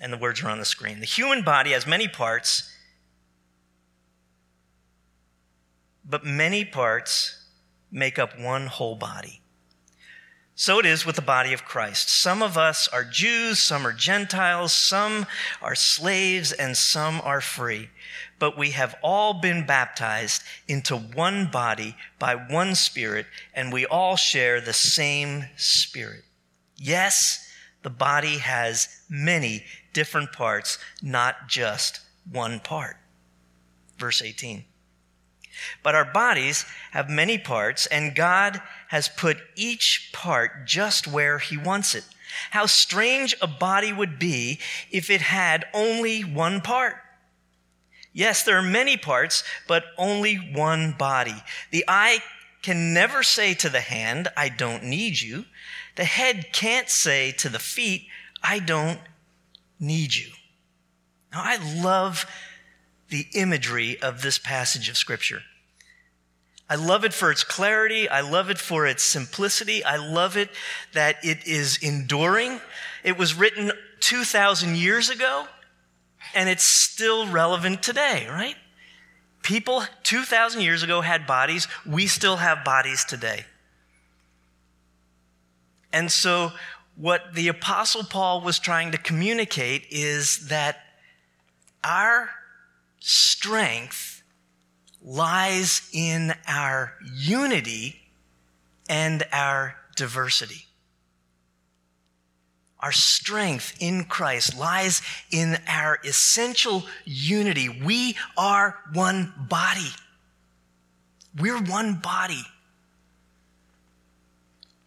And 0.00 0.10
the 0.10 0.16
words 0.16 0.42
are 0.42 0.48
on 0.48 0.58
the 0.58 0.64
screen. 0.64 1.00
The 1.00 1.06
human 1.06 1.42
body 1.42 1.72
has 1.72 1.86
many 1.86 2.08
parts 2.08 2.72
but 6.08 6.24
many 6.24 6.64
parts 6.64 7.44
make 7.90 8.18
up 8.18 8.38
one 8.38 8.66
whole 8.66 8.96
body. 8.96 9.40
So 10.54 10.80
it 10.80 10.86
is 10.86 11.06
with 11.06 11.14
the 11.14 11.22
body 11.22 11.52
of 11.52 11.64
Christ. 11.64 12.08
Some 12.08 12.42
of 12.42 12.58
us 12.58 12.88
are 12.88 13.04
Jews, 13.04 13.60
some 13.60 13.86
are 13.86 13.92
Gentiles, 13.92 14.72
some 14.72 15.26
are 15.62 15.76
slaves, 15.76 16.50
and 16.50 16.76
some 16.76 17.20
are 17.22 17.40
free. 17.40 17.90
But 18.40 18.58
we 18.58 18.72
have 18.72 18.96
all 19.00 19.34
been 19.34 19.66
baptized 19.66 20.42
into 20.66 20.96
one 20.96 21.48
body 21.48 21.94
by 22.18 22.34
one 22.34 22.74
Spirit, 22.74 23.26
and 23.54 23.72
we 23.72 23.86
all 23.86 24.16
share 24.16 24.60
the 24.60 24.72
same 24.72 25.44
Spirit. 25.56 26.24
Yes, 26.76 27.48
the 27.84 27.90
body 27.90 28.38
has 28.38 28.88
many 29.08 29.64
different 29.92 30.32
parts, 30.32 30.78
not 31.00 31.46
just 31.46 32.00
one 32.32 32.58
part. 32.58 32.96
Verse 33.96 34.22
18. 34.22 34.64
But 35.82 35.94
our 35.94 36.04
bodies 36.04 36.64
have 36.92 37.08
many 37.08 37.38
parts, 37.38 37.86
and 37.86 38.14
God 38.14 38.60
has 38.88 39.08
put 39.08 39.38
each 39.54 40.10
part 40.12 40.66
just 40.66 41.06
where 41.06 41.38
He 41.38 41.56
wants 41.56 41.94
it. 41.94 42.04
How 42.50 42.66
strange 42.66 43.34
a 43.40 43.46
body 43.46 43.92
would 43.92 44.18
be 44.18 44.58
if 44.90 45.10
it 45.10 45.20
had 45.20 45.66
only 45.72 46.22
one 46.22 46.60
part. 46.60 46.96
Yes, 48.12 48.42
there 48.42 48.58
are 48.58 48.62
many 48.62 48.96
parts, 48.96 49.44
but 49.66 49.84
only 49.96 50.36
one 50.36 50.92
body. 50.92 51.42
The 51.70 51.84
eye 51.86 52.22
can 52.62 52.92
never 52.92 53.22
say 53.22 53.54
to 53.54 53.68
the 53.68 53.80
hand, 53.80 54.28
I 54.36 54.48
don't 54.48 54.84
need 54.84 55.20
you. 55.20 55.44
The 55.96 56.04
head 56.04 56.52
can't 56.52 56.88
say 56.88 57.32
to 57.32 57.48
the 57.48 57.58
feet, 57.58 58.06
I 58.42 58.58
don't 58.58 59.00
need 59.78 60.14
you. 60.14 60.30
Now, 61.32 61.42
I 61.44 61.82
love 61.82 62.26
the 63.08 63.26
imagery 63.34 64.00
of 64.00 64.22
this 64.22 64.38
passage 64.38 64.88
of 64.88 64.96
Scripture. 64.96 65.42
I 66.70 66.74
love 66.74 67.04
it 67.04 67.14
for 67.14 67.30
its 67.30 67.44
clarity. 67.44 68.08
I 68.08 68.20
love 68.20 68.50
it 68.50 68.58
for 68.58 68.86
its 68.86 69.02
simplicity. 69.02 69.82
I 69.82 69.96
love 69.96 70.36
it 70.36 70.50
that 70.92 71.16
it 71.24 71.46
is 71.46 71.78
enduring. 71.82 72.60
It 73.02 73.16
was 73.16 73.34
written 73.34 73.72
2,000 74.00 74.76
years 74.76 75.08
ago, 75.08 75.46
and 76.34 76.48
it's 76.48 76.64
still 76.64 77.26
relevant 77.26 77.82
today, 77.82 78.26
right? 78.28 78.56
People 79.42 79.82
2,000 80.02 80.60
years 80.60 80.82
ago 80.82 81.00
had 81.00 81.26
bodies. 81.26 81.66
We 81.86 82.06
still 82.06 82.36
have 82.36 82.64
bodies 82.64 83.04
today. 83.04 83.46
And 85.90 86.12
so, 86.12 86.52
what 86.96 87.34
the 87.34 87.48
Apostle 87.48 88.04
Paul 88.04 88.42
was 88.42 88.58
trying 88.58 88.92
to 88.92 88.98
communicate 88.98 89.86
is 89.90 90.48
that 90.48 90.76
our 91.82 92.28
strength 93.00 94.22
lies 95.02 95.88
in 95.92 96.34
our 96.46 96.94
unity 97.14 98.00
and 98.88 99.22
our 99.32 99.76
diversity. 99.96 100.64
Our 102.80 102.92
strength 102.92 103.74
in 103.80 104.04
Christ 104.04 104.56
lies 104.56 105.02
in 105.32 105.58
our 105.66 105.98
essential 106.04 106.84
unity. 107.04 107.68
We 107.68 108.16
are 108.36 108.76
one 108.92 109.32
body. 109.48 109.90
We're 111.36 111.60
one 111.60 111.94
body 111.94 112.42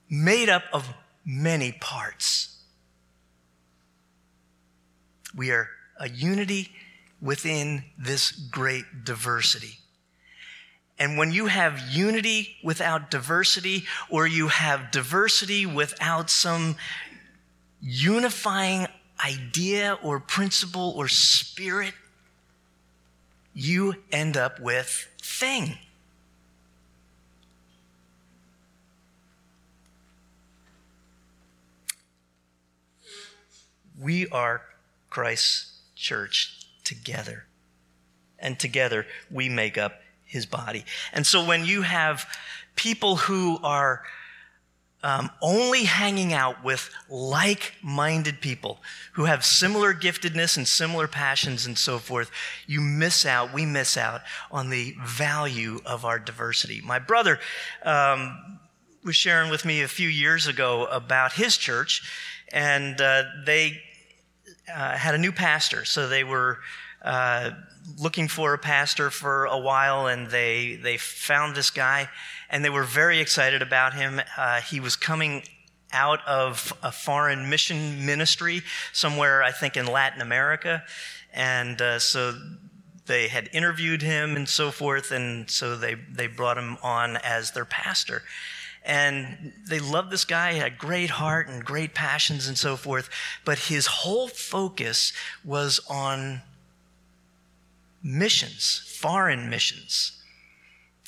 made 0.10 0.50
up 0.50 0.64
of 0.72 0.94
many 1.26 1.74
parts. 1.74 2.58
We 5.36 5.52
are 5.52 5.70
a 6.00 6.10
unity 6.10 6.72
within 7.22 7.84
this 7.98 8.32
great 8.32 8.86
diversity. 9.04 9.78
And 10.98 11.18
when 11.18 11.32
you 11.32 11.48
have 11.48 11.80
unity 11.90 12.58
without 12.64 13.10
diversity, 13.10 13.86
or 14.10 14.28
you 14.28 14.50
have 14.50 14.92
diversity 14.92 15.66
without 15.66 16.30
some 16.30 16.76
unifying 17.82 18.88
idea 19.24 19.98
or 20.04 20.20
principle 20.20 20.94
or 20.96 21.08
spirit, 21.08 21.94
you 23.54 23.96
end 24.12 24.38
up 24.38 24.60
with 24.60 25.08
thing. 25.20 25.78
We 34.00 34.28
are 34.30 34.62
Christ's 35.10 35.80
church 35.96 36.61
together. 36.92 37.46
And 38.38 38.60
together 38.60 39.06
we 39.30 39.48
make 39.48 39.78
up 39.78 40.02
his 40.26 40.46
body. 40.46 40.84
And 41.14 41.26
so 41.26 41.46
when 41.46 41.66
you 41.66 41.84
have 41.84 42.26
people 42.76 43.16
who 43.16 43.60
are 43.64 44.04
um, 45.04 45.30
only 45.42 45.84
hanging 45.86 46.34
out 46.34 46.64
with 46.66 46.90
like 47.10 47.74
minded 47.82 48.42
people 48.42 48.80
who 49.14 49.24
have 49.24 49.46
similar 49.46 49.94
giftedness 49.94 50.58
and 50.58 50.68
similar 50.68 51.08
passions 51.08 51.66
and 51.66 51.78
so 51.78 51.98
forth, 51.98 52.30
you 52.68 52.82
miss 52.82 53.26
out, 53.26 53.54
we 53.54 53.66
miss 53.66 53.96
out 53.96 54.22
on 54.52 54.70
the 54.70 54.96
value 55.04 55.80
of 55.86 56.04
our 56.04 56.20
diversity. 56.20 56.82
My 56.84 57.00
brother 57.00 57.40
um, 57.84 58.60
was 59.04 59.16
sharing 59.16 59.50
with 59.50 59.64
me 59.64 59.82
a 59.82 59.88
few 59.88 60.10
years 60.10 60.46
ago 60.46 60.86
about 60.86 61.34
his 61.34 61.56
church, 61.58 62.04
and 62.52 63.00
uh, 63.00 63.24
they 63.46 63.82
uh, 64.74 64.98
had 64.98 65.16
a 65.16 65.18
new 65.18 65.32
pastor. 65.32 65.86
So 65.86 66.08
they 66.08 66.24
were. 66.24 66.60
Uh, 67.04 67.52
looking 67.98 68.28
for 68.28 68.54
a 68.54 68.60
pastor 68.60 69.10
for 69.10 69.46
a 69.46 69.58
while 69.58 70.06
and 70.06 70.30
they, 70.30 70.76
they 70.84 70.98
found 70.98 71.56
this 71.56 71.72
guy 71.72 72.08
and 72.52 72.64
they 72.64 72.70
were 72.70 72.84
very 72.84 73.20
excited 73.20 73.64
about 73.64 73.96
him. 73.96 74.22
Uh, 74.38 74.62
he 74.62 74.80
was 74.80 74.96
coming 74.96 75.42
out 75.94 76.26
of 76.28 76.74
a 76.84 76.92
foreign 76.92 77.50
mission 77.50 78.06
ministry 78.06 78.62
somewhere, 78.94 79.44
I 79.44 79.52
think, 79.52 79.78
in 79.78 79.86
Latin 79.86 80.22
America. 80.22 80.84
And 81.34 81.82
uh, 81.82 82.00
so 82.00 82.34
they 83.08 83.28
had 83.28 83.50
interviewed 83.54 84.02
him 84.02 84.36
and 84.36 84.48
so 84.48 84.72
forth, 84.72 85.12
and 85.12 85.50
so 85.50 85.76
they, 85.76 85.96
they 85.96 86.28
brought 86.28 86.58
him 86.58 86.78
on 86.84 87.18
as 87.18 87.52
their 87.52 87.66
pastor. 87.66 88.24
And 88.84 89.54
they 89.68 89.80
loved 89.80 90.10
this 90.10 90.26
guy, 90.26 90.54
he 90.54 90.60
had 90.60 90.78
great 90.78 91.12
heart 91.12 91.48
and 91.48 91.64
great 91.64 91.94
passions 91.94 92.48
and 92.48 92.58
so 92.58 92.76
forth, 92.76 93.10
but 93.46 93.60
his 93.60 93.86
whole 93.86 94.28
focus 94.28 95.14
was 95.46 95.80
on 95.88 96.42
missions, 98.02 98.84
foreign 99.00 99.50
missions. 99.50 100.21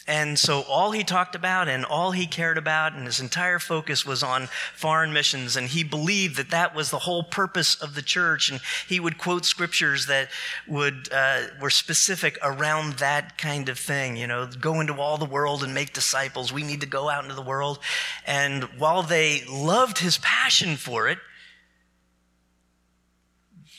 And 0.05 0.37
so 0.37 0.63
all 0.63 0.91
he 0.91 1.05
talked 1.05 1.33
about 1.33 1.69
and 1.69 1.85
all 1.85 2.11
he 2.11 2.27
cared 2.27 2.57
about 2.57 2.93
and 2.93 3.05
his 3.05 3.21
entire 3.21 3.57
focus 3.57 4.05
was 4.05 4.21
on 4.21 4.49
foreign 4.75 5.13
missions. 5.13 5.55
And 5.55 5.69
he 5.69 5.83
believed 5.83 6.35
that 6.35 6.49
that 6.49 6.75
was 6.75 6.89
the 6.89 6.99
whole 6.99 7.23
purpose 7.23 7.75
of 7.75 7.95
the 7.95 8.01
church. 8.01 8.51
And 8.51 8.59
he 8.89 8.99
would 8.99 9.17
quote 9.17 9.45
scriptures 9.45 10.07
that 10.07 10.29
would, 10.67 11.07
uh, 11.09 11.43
were 11.61 11.69
specific 11.69 12.37
around 12.43 12.93
that 12.93 13.37
kind 13.37 13.69
of 13.69 13.79
thing. 13.79 14.17
You 14.17 14.27
know, 14.27 14.45
go 14.47 14.81
into 14.81 14.95
all 14.95 15.17
the 15.17 15.23
world 15.23 15.63
and 15.63 15.73
make 15.73 15.93
disciples. 15.93 16.51
We 16.51 16.63
need 16.63 16.81
to 16.81 16.87
go 16.87 17.07
out 17.07 17.23
into 17.23 17.35
the 17.35 17.41
world. 17.41 17.79
And 18.27 18.65
while 18.77 19.03
they 19.03 19.43
loved 19.49 19.99
his 19.99 20.17
passion 20.17 20.75
for 20.75 21.07
it, 21.07 21.19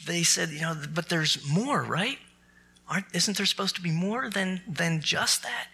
they 0.07 0.23
said, 0.23 0.50
you 0.50 0.62
know, 0.62 0.76
but 0.95 1.11
there's 1.11 1.47
more, 1.47 1.83
right? 1.83 2.19
Aren't, 2.88 3.07
isn't 3.14 3.37
there 3.37 3.47
supposed 3.47 3.76
to 3.76 3.83
be 3.83 3.90
more 3.90 4.31
than, 4.31 4.62
than 4.66 5.00
just 5.00 5.43
that? 5.43 5.69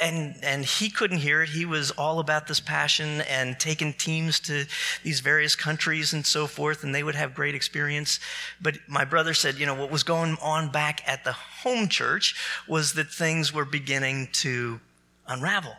And 0.00 0.36
and 0.42 0.64
he 0.64 0.90
couldn't 0.90 1.18
hear 1.18 1.42
it. 1.42 1.50
He 1.50 1.64
was 1.64 1.90
all 1.92 2.18
about 2.20 2.46
this 2.46 2.60
passion 2.60 3.22
and 3.22 3.58
taking 3.58 3.92
teams 3.92 4.40
to 4.40 4.66
these 5.02 5.20
various 5.20 5.54
countries 5.54 6.12
and 6.12 6.24
so 6.24 6.46
forth, 6.46 6.84
and 6.84 6.94
they 6.94 7.02
would 7.02 7.14
have 7.14 7.34
great 7.34 7.54
experience. 7.54 8.20
But 8.60 8.78
my 8.86 9.04
brother 9.04 9.34
said, 9.34 9.56
you 9.58 9.66
know, 9.66 9.74
what 9.74 9.90
was 9.90 10.02
going 10.02 10.36
on 10.42 10.70
back 10.70 11.02
at 11.06 11.24
the 11.24 11.32
home 11.32 11.88
church 11.88 12.34
was 12.66 12.92
that 12.94 13.10
things 13.10 13.52
were 13.52 13.64
beginning 13.64 14.28
to 14.32 14.80
unravel. 15.26 15.76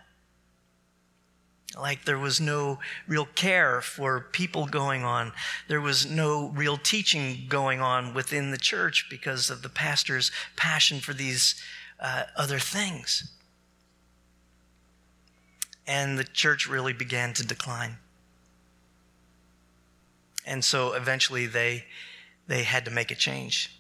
Like 1.78 2.06
there 2.06 2.18
was 2.18 2.42
no 2.42 2.80
real 3.08 3.26
care 3.36 3.80
for 3.82 4.22
people 4.32 4.66
going 4.66 5.04
on. 5.04 5.32
There 5.68 5.82
was 5.82 6.10
no 6.10 6.50
real 6.50 6.78
teaching 6.78 7.46
going 7.48 7.80
on 7.80 8.16
within 8.16 8.50
the 8.50 8.58
church 8.58 9.06
because 9.10 9.52
of 9.52 9.62
the 9.62 9.70
pastor's 9.70 10.32
passion 10.56 11.00
for 11.00 11.14
these 11.14 11.56
uh, 12.00 12.24
other 12.36 12.58
things 12.58 13.32
and 15.90 16.20
the 16.20 16.24
church 16.24 16.70
really 16.70 16.94
began 16.94 17.34
to 17.34 17.46
decline. 17.46 17.98
And 20.46 20.64
so 20.64 20.94
eventually 20.94 21.48
they, 21.48 21.86
they 22.48 22.62
had 22.62 22.86
to 22.86 22.92
make 22.92 23.10
a 23.10 23.16
change. 23.16 23.76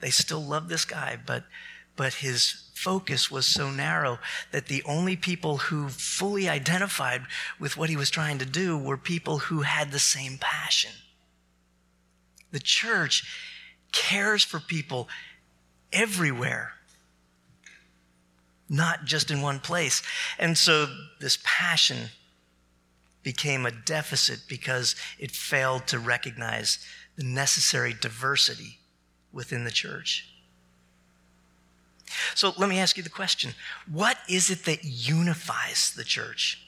They 0.00 0.10
still 0.10 0.42
loved 0.42 0.68
this 0.68 0.84
guy, 0.84 1.18
but, 1.24 1.44
but 1.96 2.14
his 2.14 2.68
focus 2.74 3.30
was 3.30 3.46
so 3.46 3.70
narrow 3.70 4.18
that 4.52 4.66
the 4.66 4.82
only 4.84 5.16
people 5.16 5.56
who 5.56 5.88
fully 5.88 6.50
identified 6.50 7.22
with 7.58 7.78
what 7.78 7.88
he 7.88 7.96
was 7.96 8.10
trying 8.10 8.36
to 8.38 8.46
do 8.46 8.76
were 8.76 8.98
people 8.98 9.38
who 9.38 9.62
had 9.62 9.90
the 9.90 9.98
same 9.98 10.36
passion. 10.38 10.92
The 12.52 12.60
church 12.60 13.24
cares 13.90 14.44
for 14.44 14.60
people 14.60 15.08
everywhere 15.94 16.73
not 18.74 19.04
just 19.04 19.30
in 19.30 19.40
one 19.40 19.60
place. 19.60 20.02
And 20.38 20.56
so 20.56 20.86
this 21.20 21.38
passion 21.44 22.08
became 23.22 23.64
a 23.66 23.70
deficit 23.70 24.40
because 24.48 24.94
it 25.18 25.30
failed 25.30 25.86
to 25.88 25.98
recognize 25.98 26.78
the 27.16 27.24
necessary 27.24 27.94
diversity 27.98 28.78
within 29.32 29.64
the 29.64 29.70
church. 29.70 30.28
So 32.34 32.52
let 32.58 32.68
me 32.68 32.78
ask 32.78 32.96
you 32.96 33.02
the 33.02 33.08
question 33.08 33.54
what 33.90 34.18
is 34.28 34.50
it 34.50 34.64
that 34.66 34.84
unifies 34.84 35.92
the 35.96 36.04
church? 36.04 36.60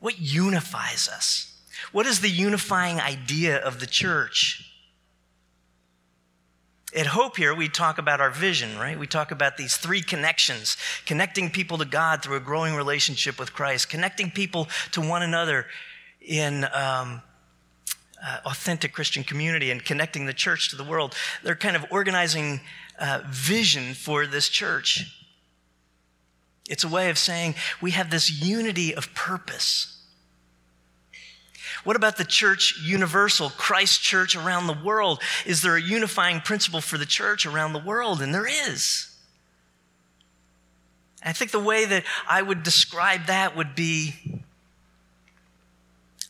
What 0.00 0.20
unifies 0.20 1.08
us? 1.08 1.54
What 1.92 2.06
is 2.06 2.20
the 2.20 2.28
unifying 2.28 3.00
idea 3.00 3.56
of 3.58 3.80
the 3.80 3.86
church? 3.86 4.67
At 6.96 7.06
Hope 7.06 7.36
here, 7.36 7.54
we 7.54 7.68
talk 7.68 7.98
about 7.98 8.20
our 8.20 8.30
vision, 8.30 8.78
right? 8.78 8.98
We 8.98 9.06
talk 9.06 9.30
about 9.30 9.58
these 9.58 9.76
three 9.76 10.00
connections 10.00 10.78
connecting 11.04 11.50
people 11.50 11.76
to 11.78 11.84
God 11.84 12.22
through 12.22 12.36
a 12.36 12.40
growing 12.40 12.74
relationship 12.74 13.38
with 13.38 13.52
Christ, 13.52 13.90
connecting 13.90 14.30
people 14.30 14.68
to 14.92 15.02
one 15.02 15.22
another 15.22 15.66
in 16.22 16.64
um, 16.64 17.20
uh, 18.24 18.38
authentic 18.46 18.94
Christian 18.94 19.22
community, 19.22 19.70
and 19.70 19.84
connecting 19.84 20.24
the 20.24 20.32
church 20.32 20.70
to 20.70 20.76
the 20.76 20.84
world. 20.84 21.14
They're 21.42 21.54
kind 21.54 21.76
of 21.76 21.84
organizing 21.90 22.60
uh, 22.98 23.20
vision 23.28 23.92
for 23.92 24.26
this 24.26 24.48
church. 24.48 25.14
It's 26.70 26.84
a 26.84 26.88
way 26.88 27.10
of 27.10 27.18
saying 27.18 27.54
we 27.82 27.90
have 27.90 28.10
this 28.10 28.30
unity 28.30 28.94
of 28.94 29.12
purpose. 29.14 29.97
What 31.84 31.96
about 31.96 32.16
the 32.16 32.24
church 32.24 32.78
universal, 32.82 33.50
Christ 33.50 34.02
church 34.02 34.36
around 34.36 34.66
the 34.66 34.78
world? 34.84 35.22
Is 35.46 35.62
there 35.62 35.76
a 35.76 35.82
unifying 35.82 36.40
principle 36.40 36.80
for 36.80 36.98
the 36.98 37.06
church 37.06 37.46
around 37.46 37.72
the 37.72 37.78
world? 37.78 38.20
And 38.20 38.34
there 38.34 38.46
is. 38.46 39.08
I 41.24 41.32
think 41.32 41.50
the 41.50 41.58
way 41.58 41.84
that 41.84 42.04
I 42.28 42.42
would 42.42 42.62
describe 42.62 43.26
that 43.26 43.56
would 43.56 43.74
be 43.74 44.14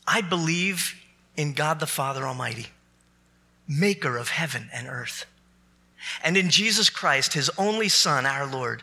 I 0.07 0.23
believe 0.23 0.95
in 1.37 1.53
God 1.53 1.81
the 1.81 1.87
Father 1.87 2.27
Almighty, 2.27 2.69
maker 3.69 4.17
of 4.17 4.31
heaven 4.31 4.71
and 4.73 4.89
earth, 4.89 5.27
and 6.25 6.37
in 6.37 6.49
Jesus 6.49 6.89
Christ, 6.89 7.35
his 7.35 7.51
only 7.59 7.91
Son, 7.91 8.25
our 8.25 8.47
Lord 8.47 8.83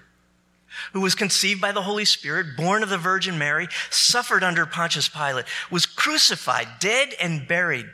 who 0.93 1.01
was 1.01 1.15
conceived 1.15 1.61
by 1.61 1.71
the 1.71 1.81
Holy 1.81 2.05
Spirit, 2.05 2.57
born 2.57 2.83
of 2.83 2.89
the 2.89 2.97
Virgin 2.97 3.37
Mary, 3.37 3.67
suffered 3.89 4.43
under 4.43 4.65
Pontius 4.65 5.09
Pilate, 5.09 5.45
was 5.69 5.85
crucified, 5.85 6.67
dead, 6.79 7.13
and 7.19 7.47
buried. 7.47 7.87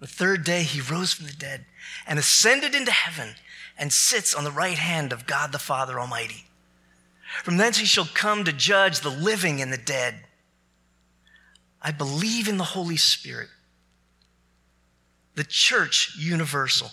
The 0.00 0.06
third 0.06 0.44
day 0.44 0.62
he 0.62 0.80
rose 0.80 1.12
from 1.12 1.26
the 1.26 1.32
dead 1.32 1.66
and 2.06 2.18
ascended 2.18 2.74
into 2.74 2.90
heaven 2.90 3.34
and 3.78 3.92
sits 3.92 4.34
on 4.34 4.44
the 4.44 4.50
right 4.50 4.78
hand 4.78 5.12
of 5.12 5.26
God 5.26 5.52
the 5.52 5.58
Father 5.58 6.00
Almighty. 6.00 6.46
From 7.44 7.58
thence 7.58 7.78
he 7.78 7.86
shall 7.86 8.06
come 8.06 8.44
to 8.44 8.52
judge 8.52 9.00
the 9.00 9.10
living 9.10 9.60
and 9.62 9.72
the 9.72 9.78
dead. 9.78 10.16
I 11.82 11.92
believe 11.92 12.48
in 12.48 12.56
the 12.56 12.64
Holy 12.64 12.96
Spirit, 12.96 13.48
the 15.34 15.44
church 15.44 16.16
universal 16.18 16.90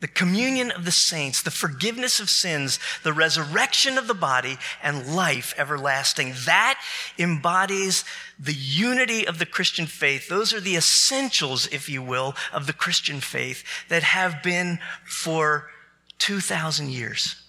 the 0.00 0.08
communion 0.08 0.70
of 0.70 0.84
the 0.84 0.92
saints, 0.92 1.42
the 1.42 1.50
forgiveness 1.50 2.20
of 2.20 2.28
sins, 2.28 2.78
the 3.02 3.14
resurrection 3.14 3.96
of 3.96 4.08
the 4.08 4.14
body, 4.14 4.58
and 4.82 5.14
life 5.14 5.54
everlasting. 5.56 6.34
That 6.44 6.78
embodies 7.18 8.04
the 8.38 8.54
unity 8.54 9.26
of 9.26 9.38
the 9.38 9.46
Christian 9.46 9.86
faith. 9.86 10.28
Those 10.28 10.52
are 10.52 10.60
the 10.60 10.76
essentials, 10.76 11.66
if 11.68 11.88
you 11.88 12.02
will, 12.02 12.34
of 12.52 12.66
the 12.66 12.74
Christian 12.74 13.20
faith 13.20 13.64
that 13.88 14.02
have 14.02 14.42
been 14.42 14.78
for 15.06 15.70
2,000 16.18 16.90
years. 16.90 17.45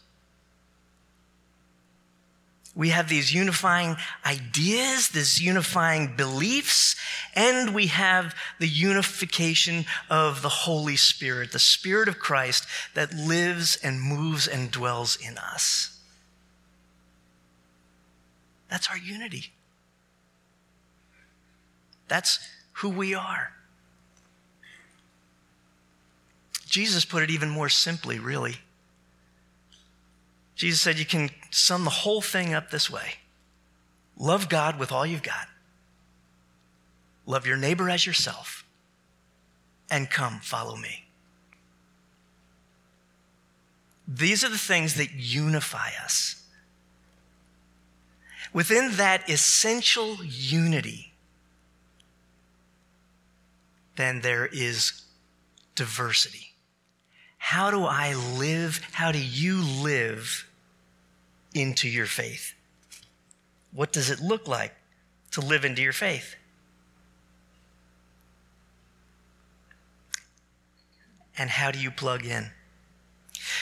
We 2.77 2.89
have 2.89 3.09
these 3.09 3.33
unifying 3.33 3.97
ideas, 4.23 5.09
these 5.09 5.41
unifying 5.41 6.15
beliefs, 6.15 6.95
and 7.33 7.73
we 7.73 7.87
have 7.87 8.35
the 8.59 8.67
unification 8.67 9.85
of 10.11 10.43
the 10.43 10.49
Holy 10.49 10.95
Spirit, 10.95 11.51
the 11.51 11.57
Spirit 11.57 12.07
of 12.07 12.19
Christ 12.19 12.67
that 12.93 13.11
lives 13.15 13.79
and 13.81 13.99
moves 13.99 14.47
and 14.47 14.69
dwells 14.69 15.15
in 15.15 15.39
us. 15.39 15.97
That's 18.69 18.87
our 18.91 18.97
unity. 18.97 19.53
That's 22.07 22.37
who 22.73 22.89
we 22.89 23.15
are. 23.15 23.53
Jesus 26.67 27.05
put 27.05 27.23
it 27.23 27.31
even 27.31 27.49
more 27.49 27.69
simply, 27.69 28.19
really. 28.19 28.57
Jesus 30.55 30.81
said 30.81 30.99
you 30.99 31.05
can 31.05 31.31
sum 31.49 31.83
the 31.83 31.89
whole 31.89 32.21
thing 32.21 32.53
up 32.53 32.69
this 32.69 32.89
way 32.89 33.15
love 34.17 34.49
God 34.49 34.79
with 34.79 34.91
all 34.91 35.05
you've 35.05 35.23
got, 35.23 35.47
love 37.25 37.45
your 37.45 37.57
neighbor 37.57 37.89
as 37.89 38.05
yourself, 38.05 38.65
and 39.89 40.09
come 40.09 40.39
follow 40.39 40.75
me. 40.75 41.05
These 44.07 44.43
are 44.43 44.49
the 44.49 44.57
things 44.57 44.95
that 44.95 45.11
unify 45.13 45.89
us. 46.03 46.41
Within 48.53 48.95
that 48.95 49.29
essential 49.29 50.17
unity, 50.23 51.13
then 53.97 54.21
there 54.21 54.45
is 54.45 55.03
diversity. 55.75 56.53
How 57.37 57.69
do 57.69 57.83
I 57.83 58.15
live? 58.15 58.81
How 58.93 59.11
do 59.11 59.19
you 59.19 59.61
live 59.61 60.46
into 61.57 61.89
your 61.89 62.05
faith? 62.05 62.53
What 63.73 63.91
does 63.91 64.09
it 64.09 64.19
look 64.19 64.47
like 64.47 64.73
to 65.31 65.41
live 65.41 65.65
into 65.65 65.81
your 65.81 65.93
faith? 65.93 66.35
And 71.37 71.49
how 71.49 71.71
do 71.71 71.79
you 71.79 71.91
plug 71.91 72.25
in? 72.25 72.51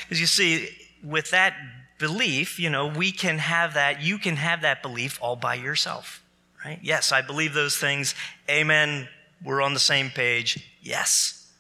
Because 0.04 0.22
you 0.22 0.28
see, 0.28 0.70
with 1.04 1.32
that 1.32 1.56
belief, 2.00 2.60
you 2.60 2.70
know, 2.70 2.88
we 2.88 3.12
can 3.12 3.38
have 3.38 3.74
that, 3.74 4.02
you 4.02 4.18
can 4.18 4.36
have 4.36 4.62
that 4.62 4.82
belief 4.82 5.20
all 5.22 5.36
by 5.36 5.56
yourself, 5.56 6.24
right? 6.64 6.80
Yes, 6.82 7.12
I 7.12 7.22
believe 7.22 7.54
those 7.54 7.78
things. 7.78 8.16
Amen. 8.50 9.08
We're 9.44 9.62
on 9.62 9.74
the 9.74 9.80
same 9.80 10.10
page. 10.10 10.66
Yes. 10.82 11.52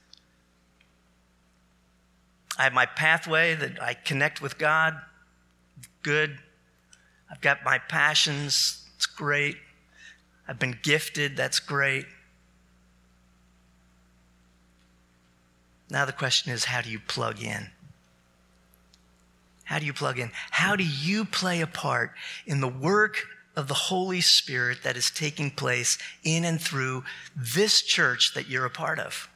I 2.58 2.63
have 2.63 2.74
my 2.74 2.86
pathway 2.86 3.56
that 3.56 3.82
I 3.82 3.93
connect 3.93 4.41
with 4.41 4.58
God 4.58 5.00
good. 6.06 6.38
I've 7.32 7.41
got 7.41 7.65
my 7.65 7.80
passions. 7.80 8.88
It's 8.96 9.08
great. 9.08 9.58
I've 10.48 10.60
been 10.60 10.78
gifted. 10.84 11.36
That's 11.36 11.60
great. 11.60 12.06
Now 15.89 16.06
the 16.06 16.12
question 16.12 16.52
is 16.52 16.65
how 16.65 16.82
do 16.82 16.91
you 16.91 17.00
plug 17.00 17.41
in? 17.41 17.72
How 19.63 19.80
do 19.80 19.88
you 19.88 19.94
plug 19.94 20.20
in? 20.20 20.30
How 20.52 20.76
do 20.76 20.84
you 20.84 21.26
play 21.26 21.62
a 21.62 21.68
part 21.68 22.12
in 22.46 22.62
the 22.62 22.68
work 22.68 23.26
of 23.56 23.68
the 23.68 23.74
Holy 23.74 24.22
Spirit 24.22 24.84
that 24.84 24.96
is 24.96 25.10
taking 25.10 25.50
place 25.50 25.98
in 26.24 26.46
and 26.46 26.62
through 26.62 27.04
this 27.36 27.82
church 27.82 28.36
that 28.36 28.48
you're 28.48 28.65
a 28.65 28.70
part 28.70 29.00
of? 29.00 29.28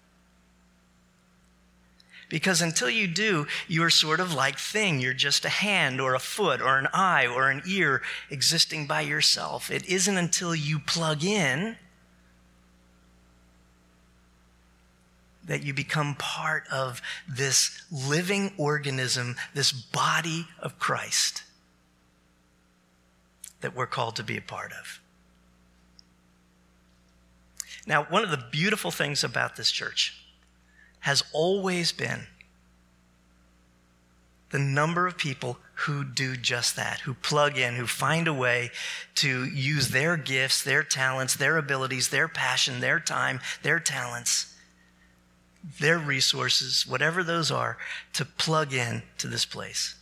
Because 2.29 2.61
until 2.61 2.91
you 2.91 3.07
do, 3.07 3.47
you're 3.67 3.89
sort 3.89 4.19
of 4.19 4.33
like 4.33 4.59
thing. 4.59 4.99
You're 4.99 5.13
just 5.13 5.45
a 5.45 5.49
hand 5.49 5.99
or 5.99 6.13
a 6.13 6.19
foot 6.19 6.61
or 6.61 6.77
an 6.77 6.87
eye 6.93 7.25
or 7.25 7.49
an 7.49 7.63
ear 7.67 8.03
existing 8.29 8.85
by 8.85 9.01
yourself. 9.01 9.71
It 9.71 9.85
isn't 9.87 10.15
until 10.15 10.53
you 10.53 10.77
plug 10.77 11.23
in 11.23 11.75
that 15.43 15.63
you 15.63 15.73
become 15.73 16.13
part 16.13 16.65
of 16.71 17.01
this 17.27 17.81
living 17.91 18.53
organism, 18.57 19.35
this 19.55 19.71
body 19.71 20.47
of 20.59 20.77
Christ 20.77 21.41
that 23.61 23.75
we're 23.75 23.87
called 23.87 24.15
to 24.17 24.23
be 24.23 24.37
a 24.37 24.41
part 24.41 24.71
of. 24.71 25.01
Now, 27.87 28.03
one 28.03 28.23
of 28.23 28.29
the 28.29 28.45
beautiful 28.51 28.91
things 28.91 29.23
about 29.23 29.55
this 29.55 29.71
church 29.71 30.15
has 30.99 31.23
always 31.33 31.91
been 31.91 32.27
the 34.51 34.59
number 34.59 35.05
of 35.07 35.17
people 35.17 35.57
who 35.73 36.03
do 36.03 36.35
just 36.35 36.75
that, 36.75 37.01
who 37.01 37.13
plug 37.13 37.57
in, 37.57 37.75
who 37.75 37.85
find 37.85 38.27
a 38.27 38.33
way 38.33 38.71
to 39.15 39.45
use 39.45 39.89
their 39.89 40.17
gifts, 40.17 40.63
their 40.63 40.83
talents, 40.83 41.35
their 41.35 41.57
abilities, 41.57 42.09
their 42.09 42.27
passion, 42.27 42.79
their 42.79 42.99
time, 42.99 43.39
their 43.61 43.79
talents, 43.79 44.55
their 45.79 45.99
resources, 45.99 46.87
whatever 46.87 47.23
those 47.23 47.51
are, 47.51 47.77
to 48.13 48.25
plug 48.25 48.73
in 48.73 49.03
to 49.17 49.27
this 49.27 49.45
place. 49.45 49.95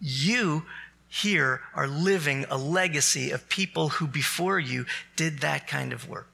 You 0.00 0.64
here 1.08 1.60
are 1.74 1.88
living 1.88 2.46
a 2.50 2.56
legacy 2.56 3.30
of 3.30 3.48
people 3.48 3.90
who 3.90 4.06
before 4.06 4.58
you 4.58 4.86
did 5.16 5.40
that 5.40 5.66
kind 5.66 5.92
of 5.92 6.08
work. 6.08 6.28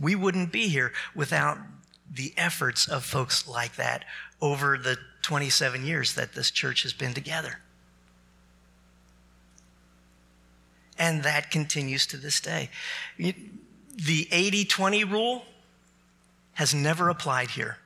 We 0.00 0.14
wouldn't 0.14 0.52
be 0.52 0.68
here 0.68 0.92
without 1.14 1.58
the 2.12 2.32
efforts 2.36 2.88
of 2.88 3.04
folks 3.04 3.46
like 3.46 3.76
that 3.76 4.04
over 4.40 4.78
the 4.78 4.98
27 5.22 5.84
years 5.84 6.14
that 6.14 6.34
this 6.34 6.50
church 6.50 6.82
has 6.82 6.92
been 6.92 7.14
together. 7.14 7.58
And 10.98 11.22
that 11.22 11.50
continues 11.50 12.06
to 12.08 12.16
this 12.16 12.40
day. 12.40 12.70
The 13.18 14.28
80 14.30 14.64
20 14.64 15.04
rule 15.04 15.44
has 16.54 16.74
never 16.74 17.08
applied 17.08 17.50
here. 17.50 17.78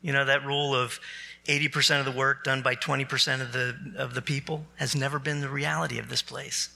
You 0.00 0.12
know, 0.12 0.24
that 0.24 0.44
rule 0.44 0.74
of 0.74 1.00
80% 1.46 2.00
of 2.00 2.04
the 2.04 2.12
work 2.12 2.44
done 2.44 2.62
by 2.62 2.76
20% 2.76 3.40
of 3.40 3.52
the, 3.52 3.76
of 3.96 4.14
the 4.14 4.22
people 4.22 4.66
has 4.76 4.94
never 4.94 5.18
been 5.18 5.40
the 5.40 5.48
reality 5.48 5.98
of 5.98 6.08
this 6.08 6.22
place. 6.22 6.68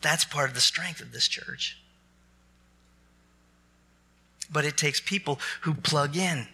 That's 0.00 0.24
part 0.24 0.48
of 0.48 0.54
the 0.54 0.60
strength 0.60 1.00
of 1.00 1.12
this 1.12 1.28
church. 1.28 1.81
But 4.50 4.64
it 4.64 4.76
takes 4.76 5.00
people 5.00 5.38
who 5.62 5.74
plug 5.74 6.16
in. 6.16 6.46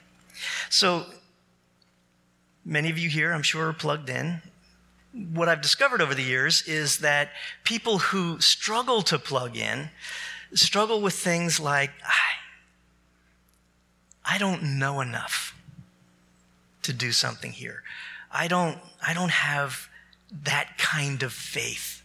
So, 0.71 1.07
many 2.65 2.91
of 2.91 2.99
you 2.99 3.09
here, 3.09 3.33
I'm 3.33 3.43
sure, 3.43 3.69
are 3.69 3.73
plugged 3.73 4.09
in. 4.11 4.43
What 5.33 5.49
I've 5.49 5.63
discovered 5.63 6.01
over 6.01 6.15
the 6.15 6.23
years 6.23 6.63
is 6.67 6.99
that 6.99 7.31
people 7.65 7.99
who 7.99 8.41
struggle 8.41 9.03
to 9.03 9.19
plug 9.19 9.57
in 9.57 9.91
struggle 10.55 11.01
with 11.01 11.15
things 11.15 11.61
like, 11.61 11.91
I, 14.25 14.39
don't 14.39 14.79
know 14.79 15.01
enough 15.01 15.55
to 16.83 16.93
do 16.93 17.13
something 17.13 17.53
here. 17.53 17.83
I 18.31 18.49
don't, 18.49 18.79
I 19.05 19.15
don't 19.15 19.31
have 19.31 19.89
that 20.45 20.79
kind 20.79 21.23
of 21.23 21.33
faith 21.33 22.03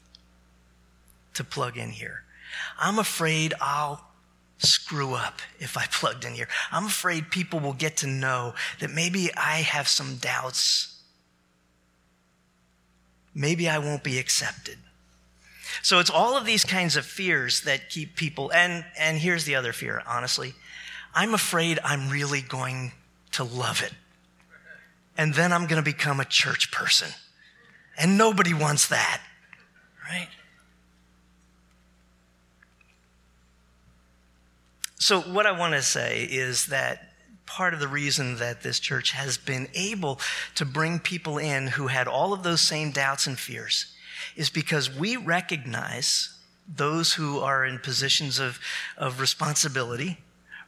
to 1.36 1.44
plug 1.44 1.78
in 1.78 1.90
here. 1.90 2.24
I'm 2.80 3.00
afraid 3.00 3.54
I'll 3.62 4.06
screw 4.64 5.14
up 5.14 5.40
if 5.60 5.78
I 5.78 5.86
plugged 5.92 6.26
in 6.26 6.34
here. 6.34 6.48
I'm 6.72 6.86
afraid 6.86 7.30
people 7.30 7.60
will 7.60 7.74
get 7.74 7.98
to 7.98 8.08
know 8.08 8.54
that 8.80 8.92
maybe 8.92 9.30
I 9.36 9.58
have 9.58 9.88
some 9.88 10.16
doubts. 10.16 11.02
Maybe 13.36 13.68
I 13.68 13.80
won't 13.80 14.04
be 14.04 14.20
accepted. 14.20 14.78
So 15.82 16.00
it's 16.00 16.10
all 16.10 16.38
of 16.38 16.46
these 16.46 16.64
kinds 16.64 16.96
of 16.96 17.06
fears 17.06 17.62
that 17.62 17.90
keep 17.90 18.16
people, 18.16 18.52
and, 18.54 18.86
and 18.98 19.18
here's 19.18 19.46
the 19.46 19.56
other 19.56 19.74
fear, 19.74 20.04
honestly. 20.08 20.54
I'm 21.16 21.34
afraid 21.34 21.80
I'm 21.84 22.10
really 22.10 22.42
going 22.42 22.92
to 23.32 23.44
love 23.44 23.82
it. 23.82 23.94
And 25.18 25.34
then 25.34 25.52
I'm 25.52 25.68
going 25.68 25.84
to 25.84 25.86
become 25.86 26.20
a 26.20 26.26
church 26.26 26.72
person. 26.72 27.10
And 27.98 28.18
nobody 28.18 28.54
wants 28.54 28.88
that, 28.88 29.22
right? 30.10 30.28
So, 35.04 35.20
what 35.20 35.46
I 35.46 35.52
want 35.52 35.74
to 35.74 35.82
say 35.82 36.24
is 36.24 36.68
that 36.68 37.10
part 37.46 37.74
of 37.74 37.82
the 37.82 37.90
reason 37.90 38.38
that 38.38 38.64
this 38.64 38.80
church 38.80 39.12
has 39.12 39.38
been 39.38 39.68
able 39.74 40.22
to 40.56 40.64
bring 40.64 40.98
people 40.98 41.38
in 41.38 41.68
who 41.68 41.88
had 41.88 42.08
all 42.08 42.32
of 42.32 42.44
those 42.44 42.62
same 42.62 42.92
doubts 42.92 43.28
and 43.28 43.38
fears 43.38 43.94
is 44.38 44.50
because 44.50 44.90
we 44.90 45.18
recognize 45.18 46.40
those 46.74 47.12
who 47.12 47.40
are 47.40 47.66
in 47.66 47.80
positions 47.80 48.40
of, 48.40 48.62
of 48.96 49.20
responsibility 49.20 50.20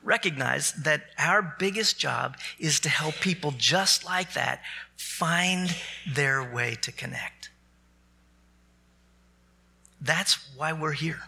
recognize 0.03 0.73
that 0.73 1.03
our 1.17 1.55
biggest 1.57 1.97
job 1.97 2.35
is 2.59 2.81
to 2.81 2.89
help 2.89 3.15
people 3.21 3.53
just 3.57 4.03
like 4.03 4.33
that 4.33 4.59
find 4.97 5.73
their 6.13 6.43
way 6.43 6.75
to 6.81 6.91
connect. 6.91 7.51
That's 10.01 10.45
why 10.57 10.73
we're 10.73 10.91
here. 10.91 11.21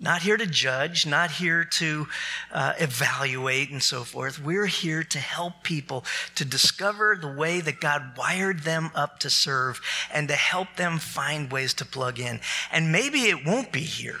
Not 0.00 0.22
here 0.22 0.36
to 0.36 0.46
judge, 0.46 1.06
not 1.06 1.32
here 1.32 1.64
to 1.64 2.06
uh, 2.52 2.74
evaluate 2.78 3.70
and 3.70 3.82
so 3.82 4.04
forth. 4.04 4.40
We're 4.40 4.66
here 4.66 5.02
to 5.02 5.18
help 5.18 5.64
people 5.64 6.04
to 6.36 6.44
discover 6.44 7.18
the 7.20 7.32
way 7.32 7.60
that 7.60 7.80
God 7.80 8.16
wired 8.16 8.60
them 8.60 8.92
up 8.94 9.18
to 9.20 9.30
serve 9.30 9.80
and 10.12 10.28
to 10.28 10.36
help 10.36 10.76
them 10.76 10.98
find 10.98 11.50
ways 11.50 11.74
to 11.74 11.84
plug 11.84 12.20
in. 12.20 12.40
And 12.70 12.92
maybe 12.92 13.22
it 13.22 13.44
won't 13.44 13.72
be 13.72 13.80
here, 13.80 14.20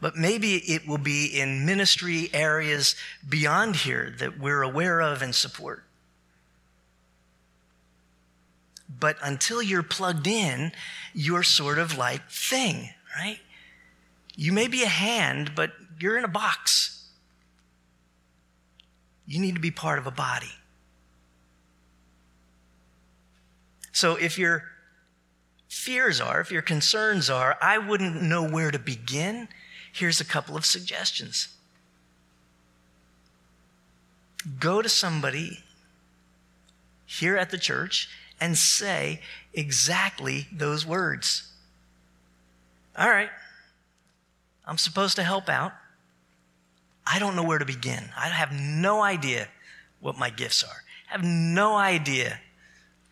but 0.00 0.16
maybe 0.16 0.56
it 0.56 0.88
will 0.88 0.98
be 0.98 1.26
in 1.26 1.66
ministry 1.66 2.30
areas 2.32 2.96
beyond 3.28 3.76
here 3.76 4.14
that 4.18 4.38
we're 4.38 4.62
aware 4.62 5.02
of 5.02 5.20
and 5.20 5.34
support. 5.34 5.84
But 8.88 9.18
until 9.22 9.62
you're 9.62 9.82
plugged 9.82 10.26
in, 10.26 10.72
you're 11.12 11.42
sort 11.42 11.78
of 11.78 11.98
like 11.98 12.30
thing, 12.30 12.88
right? 13.18 13.40
You 14.36 14.52
may 14.52 14.68
be 14.68 14.82
a 14.82 14.88
hand, 14.88 15.52
but 15.54 15.72
you're 15.98 16.18
in 16.18 16.24
a 16.24 16.28
box. 16.28 17.08
You 19.26 19.40
need 19.40 19.54
to 19.54 19.60
be 19.60 19.70
part 19.70 19.98
of 19.98 20.06
a 20.06 20.10
body. 20.10 20.52
So 23.92 24.16
if 24.16 24.38
your 24.38 24.64
fears 25.68 26.20
are, 26.20 26.40
if 26.40 26.50
your 26.50 26.62
concerns 26.62 27.30
are, 27.30 27.56
I 27.62 27.78
wouldn't 27.78 28.22
know 28.22 28.46
where 28.46 28.70
to 28.70 28.78
begin, 28.78 29.48
here's 29.92 30.20
a 30.20 30.24
couple 30.24 30.56
of 30.56 30.66
suggestions. 30.66 31.48
Go 34.58 34.82
to 34.82 34.88
somebody 34.88 35.64
here 37.06 37.36
at 37.36 37.50
the 37.50 37.58
church 37.58 38.08
and 38.40 38.58
say 38.58 39.20
exactly 39.52 40.48
those 40.52 40.84
words. 40.84 41.52
All 42.96 43.08
right, 43.08 43.30
I'm 44.66 44.78
supposed 44.78 45.16
to 45.16 45.22
help 45.22 45.48
out. 45.48 45.72
I 47.06 47.18
don't 47.18 47.36
know 47.36 47.42
where 47.42 47.58
to 47.58 47.66
begin. 47.66 48.10
I 48.16 48.28
have 48.28 48.52
no 48.52 49.02
idea 49.02 49.48
what 50.00 50.18
my 50.18 50.30
gifts 50.30 50.64
are. 50.64 50.82
I 51.08 51.12
have 51.12 51.24
no 51.24 51.76
idea 51.76 52.40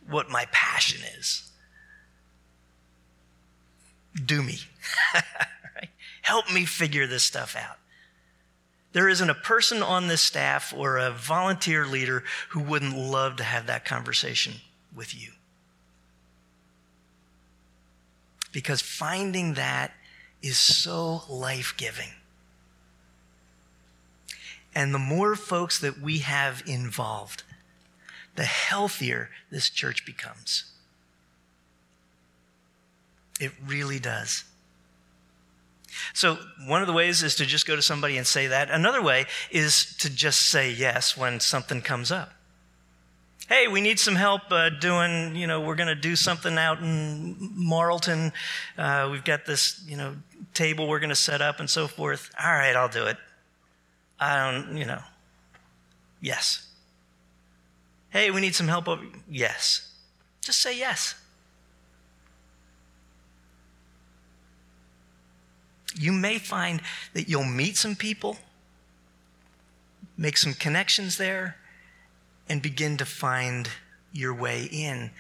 what 0.09 0.31
my 0.31 0.47
passion 0.51 1.03
is. 1.19 1.51
Do 4.25 4.43
me. 4.43 4.59
right? 5.15 5.89
Help 6.23 6.53
me 6.53 6.65
figure 6.65 7.07
this 7.07 7.23
stuff 7.23 7.57
out. 7.57 7.79
There 8.93 9.09
isn't 9.09 9.31
a 9.31 9.35
person 9.35 9.83
on 9.83 10.09
this 10.09 10.21
staff 10.21 10.75
or 10.77 10.99
a 10.99 11.11
volunteer 11.11 11.87
leader 11.87 12.25
who 12.51 12.61
wouldn't 12.61 12.97
love 12.97 13.37
to 13.37 13.45
have 13.45 13.67
that 13.67 13.85
conversation 13.85 14.55
with 14.95 15.15
you. 15.15 15.31
Because 18.53 18.83
finding 18.83 19.55
that 19.55 19.93
is 20.43 20.59
so 20.59 21.23
life 21.29 21.75
giving. 21.77 22.11
And 24.75 24.95
the 24.95 24.99
more 24.99 25.37
folks 25.37 25.79
that 25.81 26.01
we 26.01 26.19
have 26.19 26.63
involved, 26.67 27.43
the 28.35 28.45
healthier 28.45 29.31
this 29.51 29.69
church 29.69 30.07
becomes. 30.07 30.65
It 33.39 33.53
really 33.67 33.99
does. 33.99 34.45
So, 36.15 36.39
one 36.67 36.81
of 36.81 36.87
the 36.87 36.95
ways 36.95 37.23
is 37.23 37.35
to 37.37 37.45
just 37.45 37.67
go 37.67 37.77
to 37.77 37.83
somebody 37.83 38.17
and 38.17 38.27
say 38.27 38.47
that. 38.47 38.71
Another 38.71 39.03
way 39.03 39.27
is 39.51 39.95
to 39.99 40.09
just 40.09 40.47
say 40.47 40.71
yes 40.71 41.17
when 41.19 41.39
something 41.39 41.83
comes 41.83 42.11
up 42.11 42.33
hey, 43.53 43.69
we 43.69 43.83
need 43.83 43.99
some 43.99 44.15
help 44.15 44.51
uh, 44.51 44.71
doing, 44.71 45.37
you 45.37 45.47
know, 45.47 45.61
we're 45.61 45.75
going 45.75 45.89
to 45.89 45.95
do 45.95 46.17
something 46.17 46.57
out 46.57 46.79
in 46.79 47.37
Marlton. 47.55 48.33
Uh, 48.79 49.11
we've 49.13 49.25
got 49.25 49.45
this, 49.45 49.85
you 49.87 49.95
know, 49.95 50.17
table 50.55 50.89
we're 50.89 51.01
going 51.01 51.11
to 51.11 51.15
set 51.15 51.43
up 51.43 51.61
and 51.61 51.69
so 51.69 51.87
forth. 51.87 52.31
All 52.43 52.51
right, 52.51 52.75
I'll 52.75 52.89
do 52.89 53.05
it. 53.05 53.19
I 54.19 54.51
don't, 54.51 54.79
you 54.79 54.87
know, 54.87 55.01
yes. 56.23 56.67
Hey, 58.09 58.31
we 58.31 58.41
need 58.41 58.55
some 58.55 58.69
help 58.69 58.89
over. 58.89 59.05
Yes. 59.31 59.87
Just 60.41 60.61
say 60.61 60.79
yes. 60.79 61.15
You 65.95 66.13
may 66.13 66.39
find 66.39 66.81
that 67.13 67.29
you'll 67.29 67.45
meet 67.45 67.77
some 67.77 67.97
people, 67.97 68.39
make 70.17 70.39
some 70.39 70.55
connections 70.55 71.19
there, 71.19 71.57
and 72.49 72.61
begin 72.61 72.97
to 72.99 73.05
find 73.05 73.69
your 74.13 74.35
way 74.35 74.69
in 74.71 75.11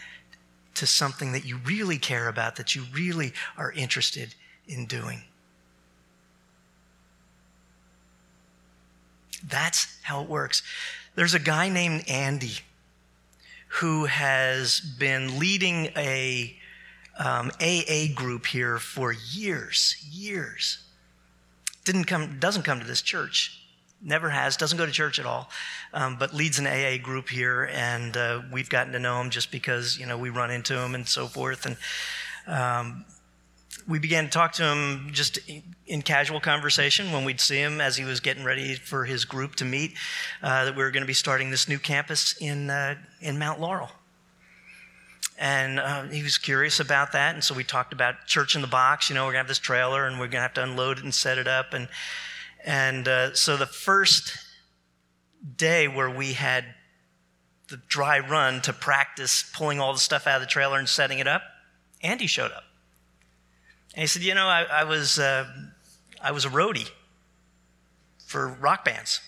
to 0.75 0.87
something 0.87 1.33
that 1.33 1.45
you 1.45 1.59
really 1.65 1.99
care 1.99 2.29
about, 2.29 2.57
that 2.57 2.75
you 2.75 2.85
really 2.93 3.33
are 3.57 3.73
interested 3.73 4.35
in 4.67 4.87
doing. 4.87 5.23
That's 9.47 9.99
how 10.03 10.23
it 10.23 10.29
works. 10.29 10.63
There's 11.15 11.35
a 11.35 11.39
guy 11.39 11.69
named 11.69 12.05
Andy 12.09 12.59
who 13.69 14.05
has 14.05 14.81
been 14.81 15.39
leading 15.39 15.87
a 15.97 16.57
um, 17.19 17.51
AA 17.61 18.13
group 18.15 18.47
here 18.47 18.79
for 18.79 19.13
years, 19.13 19.97
years. 20.11 20.79
Didn't 21.85 22.05
come, 22.05 22.39
doesn't 22.39 22.63
come 22.63 22.81
to 22.81 22.87
this 22.87 23.03
church 23.03 23.62
never 24.03 24.31
has, 24.31 24.57
doesn't 24.57 24.79
go 24.79 24.87
to 24.87 24.93
church 24.93 25.19
at 25.19 25.27
all, 25.27 25.49
um, 25.95 26.17
but 26.19 26.35
leads 26.35 26.59
an 26.59 26.67
AA 26.67 27.03
group 27.03 27.29
here, 27.29 27.69
and 27.73 28.17
uh, 28.17 28.43
we've 28.51 28.69
gotten 28.69 28.93
to 28.93 28.99
know 28.99 29.21
him 29.21 29.31
just 29.31 29.51
because 29.51 29.99
you 29.99 30.07
know 30.07 30.19
we 30.19 30.31
run 30.31 30.51
into 30.51 30.79
him 30.79 30.95
and 30.95 31.09
so 31.09 31.27
forth, 31.27 31.67
and 31.67 31.77
um, 32.47 33.05
we 33.89 33.99
began 33.99 34.25
to 34.25 34.31
talk 34.31 34.53
to 34.53 34.65
him 34.65 35.11
just 35.13 35.39
in 35.87 36.03
casual 36.03 36.41
conversation 36.41 37.13
when 37.13 37.25
we'd 37.25 37.41
see 37.41 37.59
him 37.59 37.81
as 37.81 37.97
he 37.97 38.05
was 38.05 38.21
getting 38.21 38.45
ready 38.45 38.75
for 38.75 39.05
his 39.05 39.25
group 39.25 39.57
to 39.57 39.65
meet, 39.65 39.95
uh, 40.43 40.65
that 40.65 40.77
we 40.77 40.83
were 40.83 40.91
going 40.91 41.03
to 41.03 41.07
be 41.07 41.13
starting 41.13 41.51
this 41.51 41.69
new 41.69 41.79
campus 41.79 42.37
in 42.41 42.71
uh, 42.71 42.97
in 43.21 43.39
Mount 43.39 43.61
Laurel. 43.61 43.91
And 45.39 45.81
uh, 45.81 46.05
he 46.05 46.23
was 46.23 46.39
curious 46.39 46.79
about 46.79 47.13
that, 47.13 47.35
and 47.35 47.43
so 47.43 47.55
we 47.55 47.65
talked 47.65 47.93
about 47.93 48.27
church 48.27 48.55
in 48.55 48.61
the 48.61 48.69
box. 48.69 49.09
You 49.09 49.15
know, 49.15 49.25
we're 49.25 49.33
gonna 49.33 49.39
have 49.39 49.49
this 49.49 49.59
trailer, 49.59 50.07
and 50.07 50.21
we're 50.21 50.29
gonna 50.29 50.43
have 50.43 50.55
to 50.55 50.63
unload 50.63 50.99
it 50.99 51.05
and 51.05 51.15
set 51.15 51.39
it 51.39 51.49
up, 51.49 51.73
and 51.73 51.89
and 52.65 53.09
uh, 53.09 53.35
so 53.35 53.57
the 53.57 53.67
first 53.67 54.37
day 55.57 55.89
where 55.89 56.11
we 56.11 56.35
had 56.35 56.65
the 57.69 57.77
dry 57.89 58.19
run 58.19 58.61
to 58.63 58.73
practice 58.73 59.51
pulling 59.55 59.81
all 59.81 59.93
the 59.93 59.99
stuff 59.99 60.27
out 60.27 60.37
of 60.37 60.43
the 60.43 60.47
trailer 60.47 60.79
and 60.79 60.89
setting 60.89 61.19
it 61.19 61.27
up, 61.27 61.43
Andy 62.03 62.27
showed 62.27 62.53
up. 62.53 62.65
And 63.95 64.03
he 64.03 64.07
said, 64.07 64.23
You 64.23 64.35
know, 64.35 64.47
I, 64.47 64.63
I 64.63 64.85
was, 64.85 65.19
uh, 65.19 65.47
I 66.23 66.33
was 66.33 66.45
a 66.45 66.51
roadie 66.51 66.91
for 68.27 68.49
rock 68.49 68.85
bands. 68.85 69.21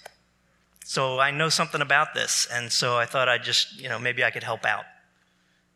So 0.84 1.18
I 1.18 1.30
know 1.30 1.48
something 1.48 1.80
about 1.80 2.14
this. 2.14 2.46
And 2.52 2.70
so 2.70 2.96
I 2.96 3.06
thought 3.06 3.28
I'd 3.28 3.42
just, 3.42 3.80
you 3.80 3.88
know, 3.88 3.98
maybe 3.98 4.22
I 4.22 4.30
could 4.30 4.42
help 4.42 4.64
out. 4.64 4.84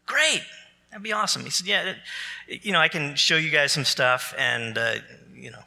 Great. 0.06 0.42
That'd 0.90 1.02
be 1.02 1.12
awesome. 1.12 1.44
He 1.44 1.50
said, 1.50 1.66
Yeah, 1.66 1.94
you 2.46 2.72
know, 2.72 2.80
I 2.80 2.88
can 2.88 3.16
show 3.16 3.36
you 3.36 3.50
guys 3.50 3.72
some 3.72 3.84
stuff. 3.84 4.34
And, 4.38 4.78
uh, 4.78 4.96
you 5.34 5.50
know, 5.50 5.62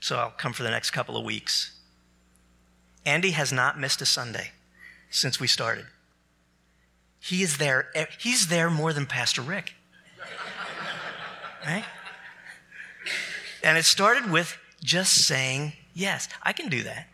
so 0.00 0.16
I'll 0.16 0.30
come 0.30 0.52
for 0.52 0.62
the 0.62 0.70
next 0.70 0.90
couple 0.90 1.16
of 1.16 1.24
weeks. 1.24 1.78
Andy 3.06 3.30
has 3.30 3.52
not 3.52 3.78
missed 3.78 4.02
a 4.02 4.06
Sunday 4.06 4.50
since 5.10 5.38
we 5.38 5.46
started. 5.46 5.86
He 7.20 7.42
is 7.42 7.58
there. 7.58 7.90
He's 8.18 8.48
there 8.48 8.70
more 8.70 8.92
than 8.92 9.06
Pastor 9.06 9.42
Rick. 9.42 9.74
Right? 11.66 11.84
And 13.62 13.76
it 13.76 13.84
started 13.84 14.30
with 14.30 14.56
just 14.82 15.26
saying, 15.26 15.74
yes, 15.92 16.28
I 16.42 16.52
can 16.52 16.70
do 16.70 16.82
that. 16.84 17.08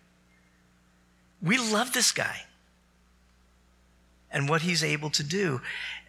We 1.42 1.58
love 1.58 1.92
this 1.92 2.12
guy 2.12 2.42
and 4.30 4.48
what 4.48 4.62
he's 4.62 4.84
able 4.84 5.10
to 5.10 5.22
do 5.22 5.60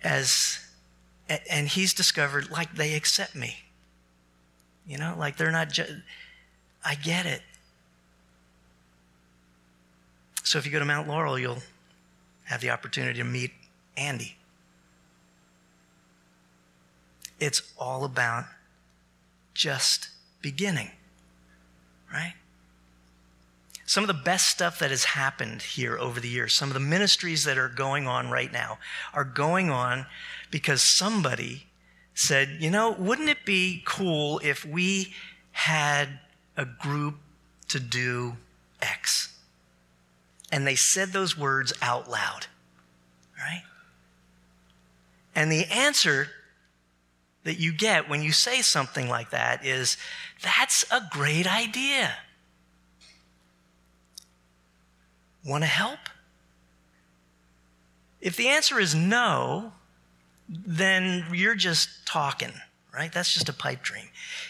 as 0.03 0.59
and 1.49 1.67
he's 1.67 1.93
discovered 1.93 2.49
like 2.49 2.75
they 2.75 2.93
accept 2.93 3.35
me 3.35 3.57
you 4.85 4.97
know 4.97 5.15
like 5.17 5.37
they're 5.37 5.51
not 5.51 5.69
just 5.69 5.93
i 6.87 6.95
get 6.95 7.25
it 7.25 7.41
so 10.43 10.57
if 10.57 10.65
you 10.65 10.71
go 10.71 10.79
to 10.79 10.85
mount 10.85 11.07
laurel 11.07 11.37
you'll 11.37 11.61
have 12.45 12.61
the 12.61 12.69
opportunity 12.69 13.19
to 13.19 13.25
meet 13.25 13.51
andy 13.97 14.37
it's 17.39 17.61
all 17.77 18.03
about 18.03 18.45
just 19.53 20.09
beginning, 20.41 20.91
right? 22.11 22.33
Some 23.85 24.03
of 24.03 24.07
the 24.07 24.13
best 24.13 24.49
stuff 24.49 24.79
that 24.79 24.91
has 24.91 25.05
happened 25.05 25.61
here 25.61 25.97
over 25.97 26.19
the 26.19 26.27
years, 26.27 26.53
some 26.53 26.69
of 26.69 26.73
the 26.73 26.79
ministries 26.79 27.45
that 27.45 27.57
are 27.57 27.69
going 27.69 28.07
on 28.07 28.29
right 28.29 28.51
now, 28.51 28.79
are 29.13 29.23
going 29.23 29.69
on 29.69 30.05
because 30.51 30.81
somebody 30.81 31.67
said, 32.13 32.57
you 32.59 32.69
know, 32.69 32.91
wouldn't 32.91 33.29
it 33.29 33.45
be 33.45 33.81
cool 33.85 34.41
if 34.43 34.65
we 34.65 35.13
had 35.51 36.19
a 36.57 36.65
group 36.65 37.15
to 37.69 37.79
do 37.79 38.35
X? 38.81 39.33
And 40.51 40.65
they 40.65 40.75
said 40.75 41.09
those 41.09 41.37
words 41.37 41.71
out 41.81 42.09
loud, 42.09 42.47
right? 43.37 43.63
And 45.35 45.51
the 45.51 45.65
answer 45.65 46.29
that 47.43 47.59
you 47.59 47.71
get 47.71 48.09
when 48.09 48.21
you 48.21 48.31
say 48.31 48.61
something 48.61 49.07
like 49.07 49.29
that 49.29 49.65
is 49.65 49.95
that's 50.43 50.83
a 50.91 51.01
great 51.11 51.47
idea. 51.47 52.11
Want 55.45 55.63
to 55.63 55.69
help? 55.69 55.99
If 58.19 58.35
the 58.35 58.49
answer 58.49 58.79
is 58.79 58.95
no, 58.95 59.71
then 60.49 61.25
you're 61.31 61.55
just 61.55 62.05
talking, 62.05 62.51
right? 62.93 63.11
That's 63.11 63.33
just 63.33 63.49
a 63.49 63.53
pipe 63.53 63.83
dream. 63.83 64.07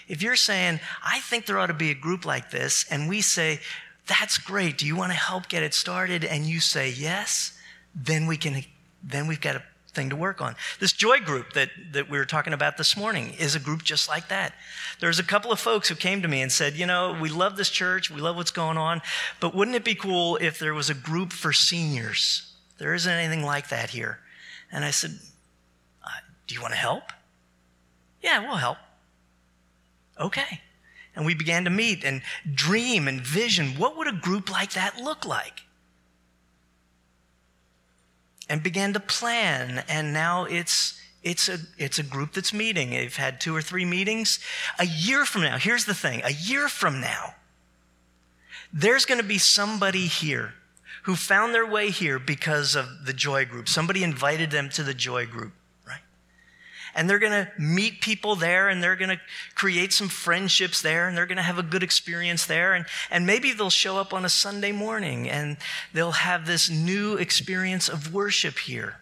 If 0.08 0.22
you're 0.22 0.36
saying, 0.36 0.80
I 1.04 1.20
think 1.20 1.46
there 1.46 1.60
ought 1.60 1.68
to 1.68 1.74
be 1.74 1.92
a 1.92 1.96
group 1.96 2.26
like 2.26 2.52
this, 2.52 2.86
and 2.90 3.10
we 3.10 3.22
say, 3.22 3.60
that's 4.08 4.38
great. 4.38 4.78
Do 4.78 4.86
you 4.86 4.96
want 4.96 5.12
to 5.12 5.18
help 5.18 5.50
get 5.50 5.64
it 5.64 5.74
started? 5.74 6.24
And 6.24 6.46
you 6.46 6.60
say 6.60 6.90
yes, 6.90 7.58
then 7.94 8.26
we 8.26 8.38
can 8.38 8.64
then 9.04 9.28
we've 9.28 9.42
got 9.42 9.56
a 9.56 9.64
thing 9.98 10.10
to 10.10 10.16
work 10.16 10.42
on. 10.42 10.56
This 10.80 10.94
joy 10.94 11.20
group 11.20 11.54
that, 11.54 11.70
that 11.92 12.10
we 12.10 12.18
were 12.18 12.26
talking 12.26 12.54
about 12.54 12.78
this 12.78 12.96
morning 12.96 13.34
is 13.40 13.56
a 13.56 13.60
group 13.60 13.84
just 13.84 14.08
like 14.08 14.30
that. 14.30 14.54
There's 15.00 15.20
a 15.20 15.24
couple 15.24 15.52
of 15.52 15.60
folks 15.60 15.90
who 15.90 15.96
came 15.96 16.22
to 16.22 16.28
me 16.28 16.42
and 16.42 16.52
said, 16.52 16.76
You 16.76 16.86
know, 16.86 17.18
we 17.20 17.30
love 17.30 17.58
this 17.58 17.70
church, 17.70 18.10
we 18.10 18.22
love 18.22 18.36
what's 18.36 18.52
going 18.52 18.78
on, 18.78 19.02
but 19.40 19.56
wouldn't 19.56 19.76
it 19.76 19.84
be 19.84 19.96
cool 19.96 20.38
if 20.38 20.60
there 20.60 20.74
was 20.74 20.90
a 20.90 20.94
group 20.94 21.34
for 21.34 21.52
seniors? 21.52 22.54
There 22.78 22.94
isn't 22.94 23.12
anything 23.12 23.44
like 23.44 23.70
that 23.70 23.90
here. 23.90 24.20
And 24.72 24.86
I 24.86 24.92
said, 24.92 25.12
uh, 26.04 26.10
Do 26.46 26.56
you 26.56 26.62
want 26.62 26.74
to 26.74 26.80
help? 26.80 27.12
Yeah, 28.38 28.48
we'll 28.48 28.58
help. 28.58 28.78
Okay. 30.20 30.62
And 31.16 31.26
we 31.26 31.34
began 31.34 31.64
to 31.64 31.70
meet 31.70 32.04
and 32.04 32.22
dream 32.54 33.08
and 33.08 33.22
vision. 33.22 33.70
What 33.78 33.98
would 33.98 34.08
a 34.08 34.12
group 34.12 34.52
like 34.52 34.74
that 34.74 34.98
look 34.98 35.26
like? 35.26 35.62
and 38.50 38.64
began 38.64 38.94
to 38.94 39.00
plan. 39.00 39.84
And 39.88 40.14
now 40.14 40.46
it's, 40.46 41.00
it's, 41.24 41.50
a, 41.50 41.60
it's 41.78 42.00
a 42.00 42.04
group 42.04 42.34
that's 42.34 42.54
meeting. 42.54 42.92
They've 42.92 43.16
had 43.16 43.42
two 43.42 43.56
or 43.56 43.62
three 43.62 43.86
meetings. 43.86 44.40
A 44.80 44.86
year 44.86 45.26
from 45.26 45.44
now, 45.44 45.58
here's 45.58 45.86
the 45.86 45.94
thing 45.94 46.22
a 46.24 46.32
year 46.32 46.68
from 46.68 47.02
now, 47.02 47.36
there's 48.72 49.06
going 49.06 49.22
to 49.22 49.28
be 49.28 49.38
somebody 49.38 50.08
here 50.08 50.54
who 51.04 51.16
found 51.16 51.54
their 51.54 51.66
way 51.66 51.90
here 51.90 52.20
because 52.20 52.76
of 52.76 53.06
the 53.06 53.14
joy 53.14 53.46
group. 53.46 53.70
Somebody 53.70 54.04
invited 54.04 54.52
them 54.52 54.70
to 54.70 54.84
the 54.84 54.94
joy 54.94 55.26
group 55.26 55.54
and 56.98 57.08
they're 57.08 57.20
going 57.20 57.46
to 57.46 57.52
meet 57.60 58.02
people 58.02 58.36
there 58.36 58.68
and 58.68 58.82
they're 58.82 58.96
going 58.96 59.16
to 59.16 59.22
create 59.54 59.94
some 59.94 60.10
friendships 60.10 60.82
there 60.82 61.08
and 61.08 61.16
they're 61.16 61.28
going 61.28 61.38
to 61.38 61.44
have 61.44 61.60
a 61.60 61.64
good 61.64 61.84
experience 61.84 62.48
there. 62.48 62.74
And, 62.74 62.88
and 63.12 63.28
maybe 63.28 63.54
they'll 63.54 63.70
show 63.70 63.98
up 63.98 64.16
on 64.16 64.26
a 64.26 64.30
Sunday 64.30 64.72
morning 64.72 65.30
and 65.30 65.58
they'll 65.94 66.12
have 66.12 66.48
this 66.48 66.72
new 66.72 67.16
experience 67.16 67.88
of 67.88 68.16
worship 68.16 68.58
here. 68.58 68.96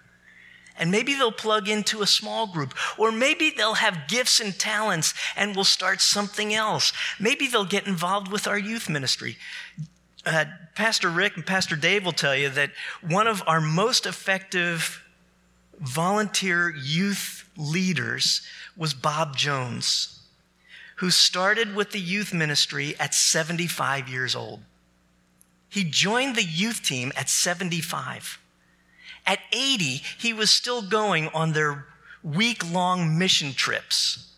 And 0.78 0.92
maybe 0.92 1.14
they'll 1.14 1.32
plug 1.32 1.70
into 1.70 2.02
a 2.02 2.08
small 2.08 2.48
group, 2.48 2.74
or 2.98 3.14
maybe 3.14 3.50
they'll 3.50 3.76
have 3.76 4.10
gifts 4.10 4.42
and 4.42 4.60
talents 4.60 5.14
and 5.38 5.56
we'll 5.56 5.64
start 5.64 6.02
something 6.02 6.54
else. 6.54 6.92
Maybe 7.18 7.48
they'll 7.48 7.64
get 7.64 7.88
involved 7.88 8.30
with 8.30 8.46
our 8.46 8.60
youth 8.60 8.90
ministry. 8.90 9.38
Uh, 10.26 10.44
Pastor 10.76 11.10
Rick 11.10 11.38
and 11.38 11.46
Pastor 11.46 11.78
Dave 11.78 12.04
will 12.04 12.12
tell 12.12 12.36
you 12.36 12.50
that 12.50 12.72
one 13.08 13.28
of 13.28 13.42
our 13.48 13.62
most 13.62 14.06
effective 14.06 15.05
volunteer 15.80 16.70
youth 16.70 17.50
leaders 17.58 18.42
was 18.76 18.94
Bob 18.94 19.36
Jones, 19.36 20.20
who 20.98 21.10
started 21.10 21.76
with 21.76 21.92
the 21.92 22.00
youth 22.00 22.34
ministry 22.34 22.96
at 23.00 23.14
75 23.14 24.08
years 24.08 24.36
old. 24.36 24.62
He 25.70 25.84
joined 25.84 26.36
the 26.36 26.44
youth 26.44 26.84
team 26.84 27.12
at 27.16 27.30
75. 27.30 28.40
At 29.26 29.40
80, 29.52 30.02
he 30.18 30.34
was 30.34 30.52
still 30.52 30.82
going 30.82 31.28
on 31.30 31.54
their 31.54 31.86
week 32.24 32.70
long 32.72 33.18
mission 33.18 33.54
trips, 33.54 34.32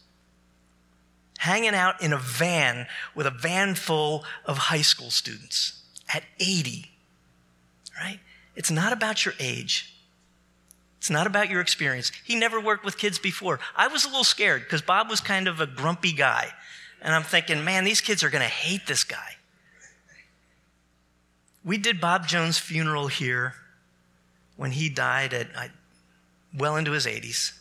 hanging 1.39 1.75
out 1.75 2.01
in 2.01 2.13
a 2.13 2.17
van 2.17 2.87
with 3.13 3.27
a 3.27 3.31
van 3.31 3.75
full 3.75 4.23
of 4.45 4.57
high 4.57 4.81
school 4.81 5.11
students. 5.11 5.83
At 6.13 6.23
80, 6.39 6.89
right? 7.99 8.19
It's 8.55 8.71
not 8.71 8.93
about 8.93 9.25
your 9.25 9.35
age. 9.39 9.96
It's 10.97 11.09
not 11.09 11.27
about 11.27 11.49
your 11.49 11.61
experience. 11.61 12.11
He 12.23 12.35
never 12.35 12.59
worked 12.59 12.83
with 12.83 12.97
kids 12.97 13.19
before. 13.19 13.59
I 13.75 13.87
was 13.87 14.03
a 14.03 14.07
little 14.07 14.23
scared 14.23 14.63
because 14.63 14.81
Bob 14.81 15.09
was 15.09 15.21
kind 15.21 15.47
of 15.47 15.59
a 15.59 15.67
grumpy 15.67 16.11
guy. 16.11 16.51
And 17.01 17.13
I'm 17.13 17.23
thinking, 17.23 17.63
man, 17.63 17.83
these 17.83 18.01
kids 18.01 18.23
are 18.23 18.29
going 18.29 18.43
to 18.43 18.47
hate 18.47 18.87
this 18.87 19.03
guy. 19.03 19.35
We 21.63 21.77
did 21.77 22.01
Bob 22.01 22.27
Jones' 22.27 22.57
funeral 22.57 23.07
here 23.07 23.53
when 24.55 24.71
he 24.71 24.89
died 24.89 25.33
at 25.33 25.49
well 26.55 26.75
into 26.75 26.91
his 26.91 27.05
80s. 27.05 27.59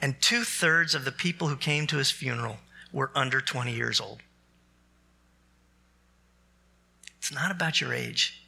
And 0.00 0.20
two 0.20 0.44
thirds 0.44 0.94
of 0.94 1.04
the 1.04 1.12
people 1.12 1.48
who 1.48 1.56
came 1.56 1.86
to 1.88 1.96
his 1.96 2.10
funeral 2.10 2.58
were 2.92 3.10
under 3.14 3.40
20 3.40 3.74
years 3.74 4.00
old. 4.00 4.20
It's 7.18 7.32
not 7.32 7.50
about 7.50 7.80
your 7.80 7.94
age. 7.94 8.43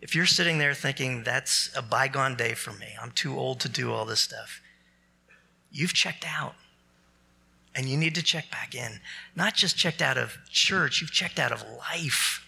If 0.00 0.14
you're 0.14 0.26
sitting 0.26 0.58
there 0.58 0.74
thinking, 0.74 1.22
that's 1.22 1.70
a 1.76 1.82
bygone 1.82 2.34
day 2.34 2.54
for 2.54 2.72
me, 2.72 2.86
I'm 3.00 3.10
too 3.10 3.38
old 3.38 3.60
to 3.60 3.68
do 3.68 3.92
all 3.92 4.04
this 4.04 4.20
stuff, 4.20 4.60
you've 5.70 5.92
checked 5.92 6.24
out. 6.26 6.54
And 7.72 7.88
you 7.88 7.96
need 7.96 8.16
to 8.16 8.22
check 8.22 8.50
back 8.50 8.74
in. 8.74 8.98
Not 9.36 9.54
just 9.54 9.76
checked 9.76 10.02
out 10.02 10.18
of 10.18 10.38
church, 10.50 11.00
you've 11.00 11.12
checked 11.12 11.38
out 11.38 11.52
of 11.52 11.64
life 11.78 12.44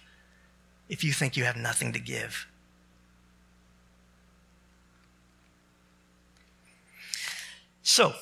if 0.89 1.05
you 1.05 1.13
think 1.13 1.37
you 1.37 1.45
have 1.45 1.57
nothing 1.57 1.93
to 1.93 2.01
give. 2.01 2.47
So, 7.85 8.15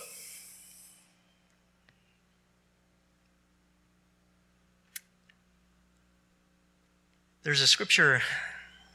there's 7.43 7.61
a 7.61 7.67
scripture 7.67 8.21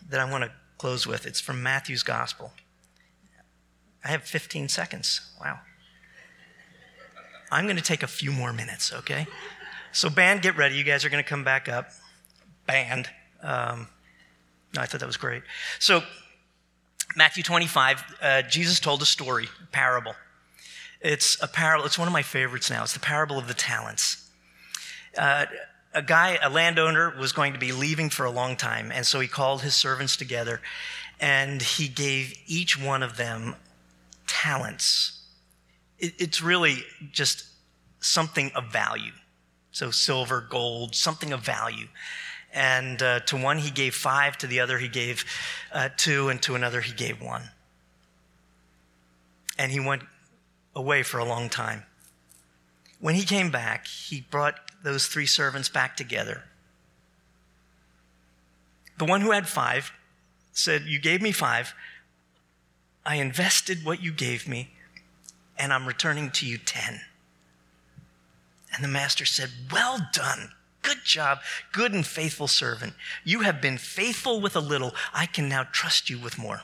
that 0.10 0.20
I 0.20 0.30
want 0.30 0.44
to 0.44 0.52
close 0.78 1.08
with. 1.08 1.26
It's 1.26 1.40
from 1.40 1.64
Matthew's 1.64 2.04
Gospel. 2.04 2.52
I 4.04 4.10
have 4.10 4.24
15 4.24 4.70
seconds. 4.70 5.22
Wow. 5.42 5.60
I'm 7.52 7.66
going 7.66 7.78
to 7.78 7.84
take 7.84 8.04
a 8.04 8.08
few 8.08 8.32
more 8.32 8.54
minutes, 8.54 8.94
okay? 8.94 9.26
So, 9.92 10.10
band, 10.10 10.42
get 10.42 10.58
ready. 10.58 10.76
You 10.76 10.84
guys 10.84 11.06
are 11.06 11.10
going 11.10 11.24
to 11.24 11.28
come 11.30 11.44
back 11.44 11.70
up. 11.70 11.90
Band. 12.68 13.10
Um, 13.42 13.88
no, 14.76 14.82
I 14.82 14.86
thought 14.86 15.00
that 15.00 15.08
was 15.08 15.18
great. 15.18 15.44
So, 15.80 16.04
Matthew 17.16 17.44
25, 17.44 18.04
uh, 18.22 18.42
Jesus 18.44 18.80
told 18.80 19.02
a 19.02 19.06
story, 19.06 19.48
a 19.64 19.68
parable. 19.68 20.16
It's 21.02 21.42
a 21.42 21.48
parable. 21.48 21.86
It's 21.86 21.98
one 21.98 22.08
of 22.08 22.14
my 22.14 22.24
favorites 22.24 22.70
now. 22.70 22.84
It's 22.84 22.94
the 22.94 23.00
parable 23.00 23.38
of 23.38 23.48
the 23.48 23.54
talents. 23.54 24.30
Uh, 25.18 25.46
a 25.96 26.02
guy, 26.02 26.38
a 26.44 26.50
landowner, 26.50 27.16
was 27.18 27.32
going 27.32 27.54
to 27.54 27.60
be 27.60 27.72
leaving 27.72 28.10
for 28.10 28.26
a 28.26 28.32
long 28.32 28.58
time, 28.58 28.92
and 28.92 29.06
so 29.08 29.20
he 29.20 29.28
called 29.28 29.62
his 29.62 29.74
servants 29.74 30.18
together, 30.18 30.62
and 31.20 31.62
he 31.62 31.88
gave 31.88 32.38
each 32.46 32.80
one 32.80 33.02
of 33.02 33.18
them 33.18 33.56
talents. 34.28 35.24
It, 35.98 36.14
it's 36.20 36.42
really 36.42 36.84
just 37.12 37.46
something 38.02 38.52
of 38.54 38.72
value. 38.72 39.14
So 39.72 39.90
silver, 39.92 40.46
gold, 40.48 40.96
something 40.96 41.34
of 41.34 41.42
value. 41.42 41.88
And 42.54 43.02
uh, 43.02 43.22
to 43.22 43.38
one 43.38 43.58
he 43.58 43.72
gave 43.72 43.96
five, 43.96 44.38
to 44.40 44.48
the 44.48 44.60
other 44.60 44.78
he 44.78 44.88
gave 44.88 45.26
uh, 45.74 45.90
two, 45.98 46.30
and 46.30 46.42
to 46.44 46.56
another 46.56 46.82
he 46.82 46.94
gave 46.94 47.22
one. 47.22 47.50
And 49.58 49.72
he 49.72 49.80
went 49.80 50.04
away 50.76 51.04
for 51.04 51.20
a 51.20 51.26
long 51.26 51.50
time. 51.50 51.84
When 53.06 53.14
he 53.14 53.24
came 53.24 53.52
back, 53.52 53.86
he 53.86 54.22
brought 54.32 54.56
those 54.82 55.06
three 55.06 55.28
servants 55.28 55.70
back 55.70 55.96
together. 55.96 56.42
The 58.98 59.06
one 59.06 59.22
who 59.22 59.30
had 59.30 59.48
five 59.48 59.92
said, 60.54 60.86
You 60.86 60.98
gave 60.98 61.22
me 61.22 61.32
five. 61.32 61.76
I 63.06 63.18
invested 63.18 63.86
what 63.86 64.02
you 64.02 64.12
gave 64.12 64.48
me, 64.48 64.72
and 65.56 65.72
I'm 65.72 65.86
returning 65.86 66.32
to 66.32 66.48
you 66.48 66.58
ten. 66.58 67.02
And 68.74 68.84
the 68.84 68.88
master 68.88 69.24
said, 69.24 69.52
Well 69.72 70.00
done. 70.12 70.54
Good 70.82 71.04
job. 71.06 71.42
Good 71.72 71.94
and 71.94 72.08
faithful 72.08 72.48
servant. 72.48 72.96
You 73.24 73.42
have 73.42 73.62
been 73.62 73.78
faithful 73.78 74.42
with 74.42 74.56
a 74.56 74.60
little. 74.60 74.96
I 75.14 75.28
can 75.28 75.48
now 75.48 75.68
trust 75.72 76.10
you 76.10 76.18
with 76.18 76.40
more. 76.40 76.62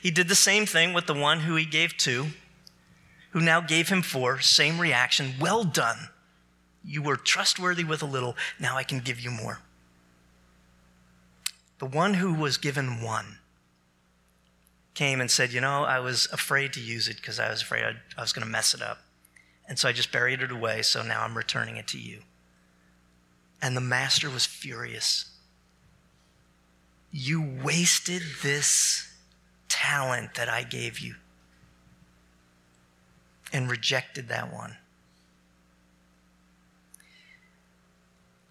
He 0.00 0.10
did 0.10 0.28
the 0.28 0.34
same 0.34 0.64
thing 0.64 0.94
with 0.94 1.06
the 1.06 1.12
one 1.12 1.40
who 1.40 1.54
he 1.54 1.66
gave 1.66 1.98
two 1.98 2.28
who 3.38 3.44
now 3.44 3.60
gave 3.60 3.88
him 3.88 4.02
four, 4.02 4.40
same 4.40 4.80
reaction, 4.80 5.34
well 5.40 5.62
done. 5.62 6.08
You 6.84 7.02
were 7.02 7.16
trustworthy 7.16 7.84
with 7.84 8.02
a 8.02 8.06
little, 8.06 8.34
now 8.58 8.76
I 8.76 8.82
can 8.82 8.98
give 8.98 9.20
you 9.20 9.30
more. 9.30 9.60
The 11.78 11.86
one 11.86 12.14
who 12.14 12.34
was 12.34 12.56
given 12.56 13.00
one 13.00 13.38
came 14.94 15.20
and 15.20 15.30
said, 15.30 15.52
You 15.52 15.60
know, 15.60 15.84
I 15.84 16.00
was 16.00 16.26
afraid 16.32 16.72
to 16.72 16.80
use 16.80 17.06
it 17.06 17.18
because 17.18 17.38
I 17.38 17.48
was 17.48 17.62
afraid 17.62 17.84
I'd, 17.84 17.98
I 18.16 18.22
was 18.22 18.32
going 18.32 18.44
to 18.44 18.50
mess 18.50 18.74
it 18.74 18.82
up. 18.82 18.98
And 19.68 19.78
so 19.78 19.88
I 19.88 19.92
just 19.92 20.10
buried 20.10 20.42
it 20.42 20.50
away, 20.50 20.82
so 20.82 21.02
now 21.02 21.22
I'm 21.22 21.36
returning 21.36 21.76
it 21.76 21.86
to 21.88 21.98
you. 21.98 22.22
And 23.62 23.76
the 23.76 23.80
master 23.80 24.28
was 24.28 24.46
furious. 24.46 25.30
You 27.12 27.60
wasted 27.62 28.22
this 28.42 29.14
talent 29.68 30.34
that 30.34 30.48
I 30.48 30.64
gave 30.64 30.98
you 30.98 31.14
and 33.52 33.70
rejected 33.70 34.28
that 34.28 34.52
one. 34.52 34.76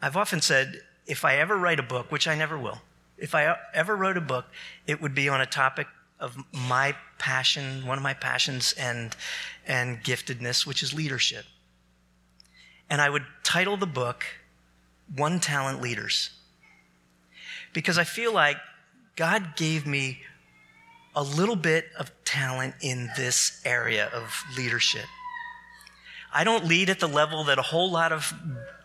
I've 0.01 0.17
often 0.17 0.41
said 0.41 0.81
if 1.05 1.25
I 1.25 1.37
ever 1.37 1.57
write 1.57 1.79
a 1.79 1.83
book, 1.83 2.11
which 2.11 2.27
I 2.27 2.35
never 2.35 2.57
will, 2.57 2.81
if 3.17 3.33
I 3.33 3.55
ever 3.73 3.95
wrote 3.95 4.17
a 4.17 4.21
book, 4.21 4.45
it 4.85 5.01
would 5.01 5.15
be 5.15 5.29
on 5.29 5.41
a 5.41 5.45
topic 5.45 5.87
of 6.19 6.37
my 6.51 6.95
passion, 7.17 7.85
one 7.85 7.97
of 7.97 8.03
my 8.03 8.13
passions 8.13 8.73
and, 8.73 9.15
and 9.65 10.03
giftedness, 10.03 10.65
which 10.65 10.83
is 10.83 10.93
leadership. 10.93 11.45
And 12.89 13.01
I 13.01 13.09
would 13.09 13.25
title 13.43 13.77
the 13.77 13.87
book 13.87 14.23
One 15.15 15.39
Talent 15.39 15.81
Leaders. 15.81 16.31
Because 17.73 17.97
I 17.97 18.03
feel 18.03 18.33
like 18.33 18.57
God 19.15 19.55
gave 19.55 19.85
me 19.85 20.21
a 21.17 21.23
little 21.23 21.55
bit 21.55 21.85
of 21.97 22.11
talent 22.25 22.75
in 22.79 23.09
this 23.17 23.59
area 23.65 24.07
of 24.13 24.43
leadership. 24.55 25.05
I 26.31 26.43
don't 26.43 26.65
lead 26.65 26.91
at 26.91 26.99
the 26.99 27.07
level 27.07 27.45
that 27.45 27.57
a 27.57 27.63
whole 27.63 27.89
lot 27.89 28.11
of 28.11 28.31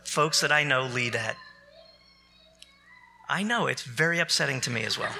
folks 0.04 0.40
that 0.40 0.50
I 0.50 0.64
know 0.64 0.86
lead 0.86 1.14
at. 1.14 1.36
I 3.28 3.42
know 3.42 3.66
it's 3.66 3.82
very 3.82 4.18
upsetting 4.18 4.62
to 4.62 4.70
me 4.70 4.82
as 4.84 4.98
well. 4.98 5.12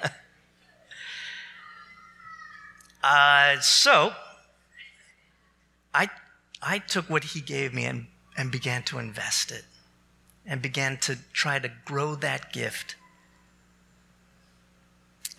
uh, 3.02 3.58
so, 3.58 4.12
I, 5.92 6.08
I 6.62 6.78
took 6.78 7.10
what 7.10 7.24
he 7.24 7.40
gave 7.40 7.74
me 7.74 7.86
and, 7.86 8.06
and 8.36 8.52
began 8.52 8.84
to 8.84 9.00
invest 9.00 9.50
it 9.50 9.64
and 10.46 10.62
began 10.62 10.96
to 10.98 11.18
try 11.32 11.58
to 11.58 11.72
grow 11.84 12.14
that 12.14 12.52
gift 12.52 12.94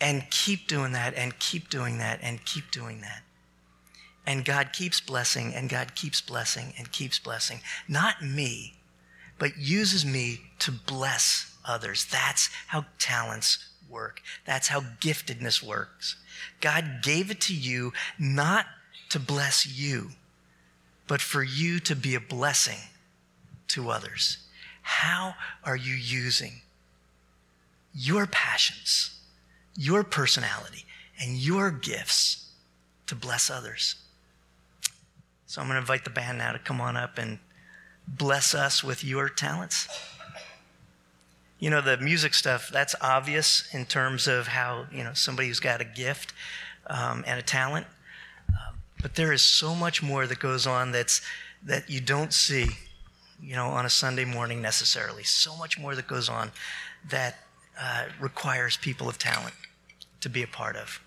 and 0.02 0.30
keep 0.30 0.68
doing 0.68 0.94
that 0.94 1.14
and 1.16 1.38
keep 1.40 1.70
doing 1.70 1.98
that 1.98 2.20
and 2.22 2.44
keep 2.46 2.72
doing 2.72 3.02
that. 3.02 3.24
And 4.26 4.46
God 4.46 4.74
keeps 4.74 5.02
blessing 5.02 5.54
and 5.54 5.70
God 5.70 5.96
keeps 5.96 6.22
blessing 6.22 6.74
and 6.78 6.92
keeps 6.92 7.20
blessing. 7.20 7.62
Not 7.88 8.24
me, 8.24 8.76
but 9.38 9.58
uses 9.58 10.06
me 10.06 10.42
to 10.60 10.72
bless 10.72 11.56
others. 11.66 12.06
That's 12.06 12.50
how 12.68 12.86
talents 13.00 13.70
work. 13.90 14.22
That's 14.46 14.68
how 14.68 14.82
giftedness 14.82 15.64
works. 15.64 16.16
God 16.62 17.00
gave 17.02 17.32
it 17.32 17.42
to 17.42 17.56
you 17.56 17.94
not 18.18 18.66
to 19.10 19.20
bless 19.20 19.66
you, 19.66 20.12
but 21.08 21.22
for 21.22 21.42
you 21.42 21.80
to 21.80 21.96
be 21.96 22.14
a 22.16 22.20
blessing 22.20 22.80
to 23.70 23.90
others. 23.90 24.38
How 24.82 25.36
are 25.64 25.76
you 25.76 25.94
using 25.94 26.62
your 27.94 28.28
passions? 28.28 29.19
Your 29.76 30.04
personality 30.04 30.86
and 31.22 31.38
your 31.38 31.72
gifts 31.72 32.52
to 33.08 33.16
bless 33.16 33.50
others. 33.50 33.96
So 35.48 35.62
I'm 35.62 35.68
going 35.68 35.76
to 35.76 35.82
invite 35.82 36.04
the 36.04 36.12
band 36.12 36.38
now 36.38 36.52
to 36.52 36.60
come 36.60 36.80
on 36.80 36.96
up 36.96 37.18
and 37.18 37.40
bless 38.08 38.54
us 38.54 38.84
with 38.84 39.04
your 39.04 39.30
talents. 39.30 39.88
You 41.60 41.70
know, 41.70 41.82
the 41.82 41.98
music 41.98 42.34
stuff, 42.34 42.70
that's 42.72 42.96
obvious 43.02 43.68
in 43.74 43.86
terms 43.86 44.28
of 44.28 44.48
how, 44.48 44.86
you 44.92 45.04
know, 45.04 45.14
somebody 45.14 45.48
who's 45.48 45.60
got 45.60 45.82
a 45.82 45.86
gift 45.86 46.34
um, 46.88 47.24
and 47.28 47.40
a 47.40 47.44
talent. 47.44 47.88
Uh, 48.50 48.74
but 49.02 49.16
there 49.16 49.34
is 49.34 49.42
so 49.42 49.76
much 49.76 50.02
more 50.02 50.26
that 50.28 50.40
goes 50.40 50.66
on 50.66 50.92
that's, 50.92 51.22
that 51.64 51.90
you 51.90 52.00
don't 52.00 52.32
see, 52.32 52.68
you 53.42 53.56
know, 53.56 53.68
on 53.68 53.86
a 53.86 53.90
Sunday 53.90 54.26
morning 54.26 54.62
necessarily. 54.62 55.24
So 55.24 55.56
much 55.58 55.78
more 55.80 55.96
that 55.96 56.08
goes 56.08 56.30
on 56.30 56.52
that 57.10 57.40
uh, 57.82 58.06
requires 58.20 58.78
people 58.78 59.08
of 59.08 59.18
talent 59.18 59.56
to 60.22 60.30
be 60.30 60.44
a 60.44 60.48
part 60.48 60.76
of. 60.76 61.00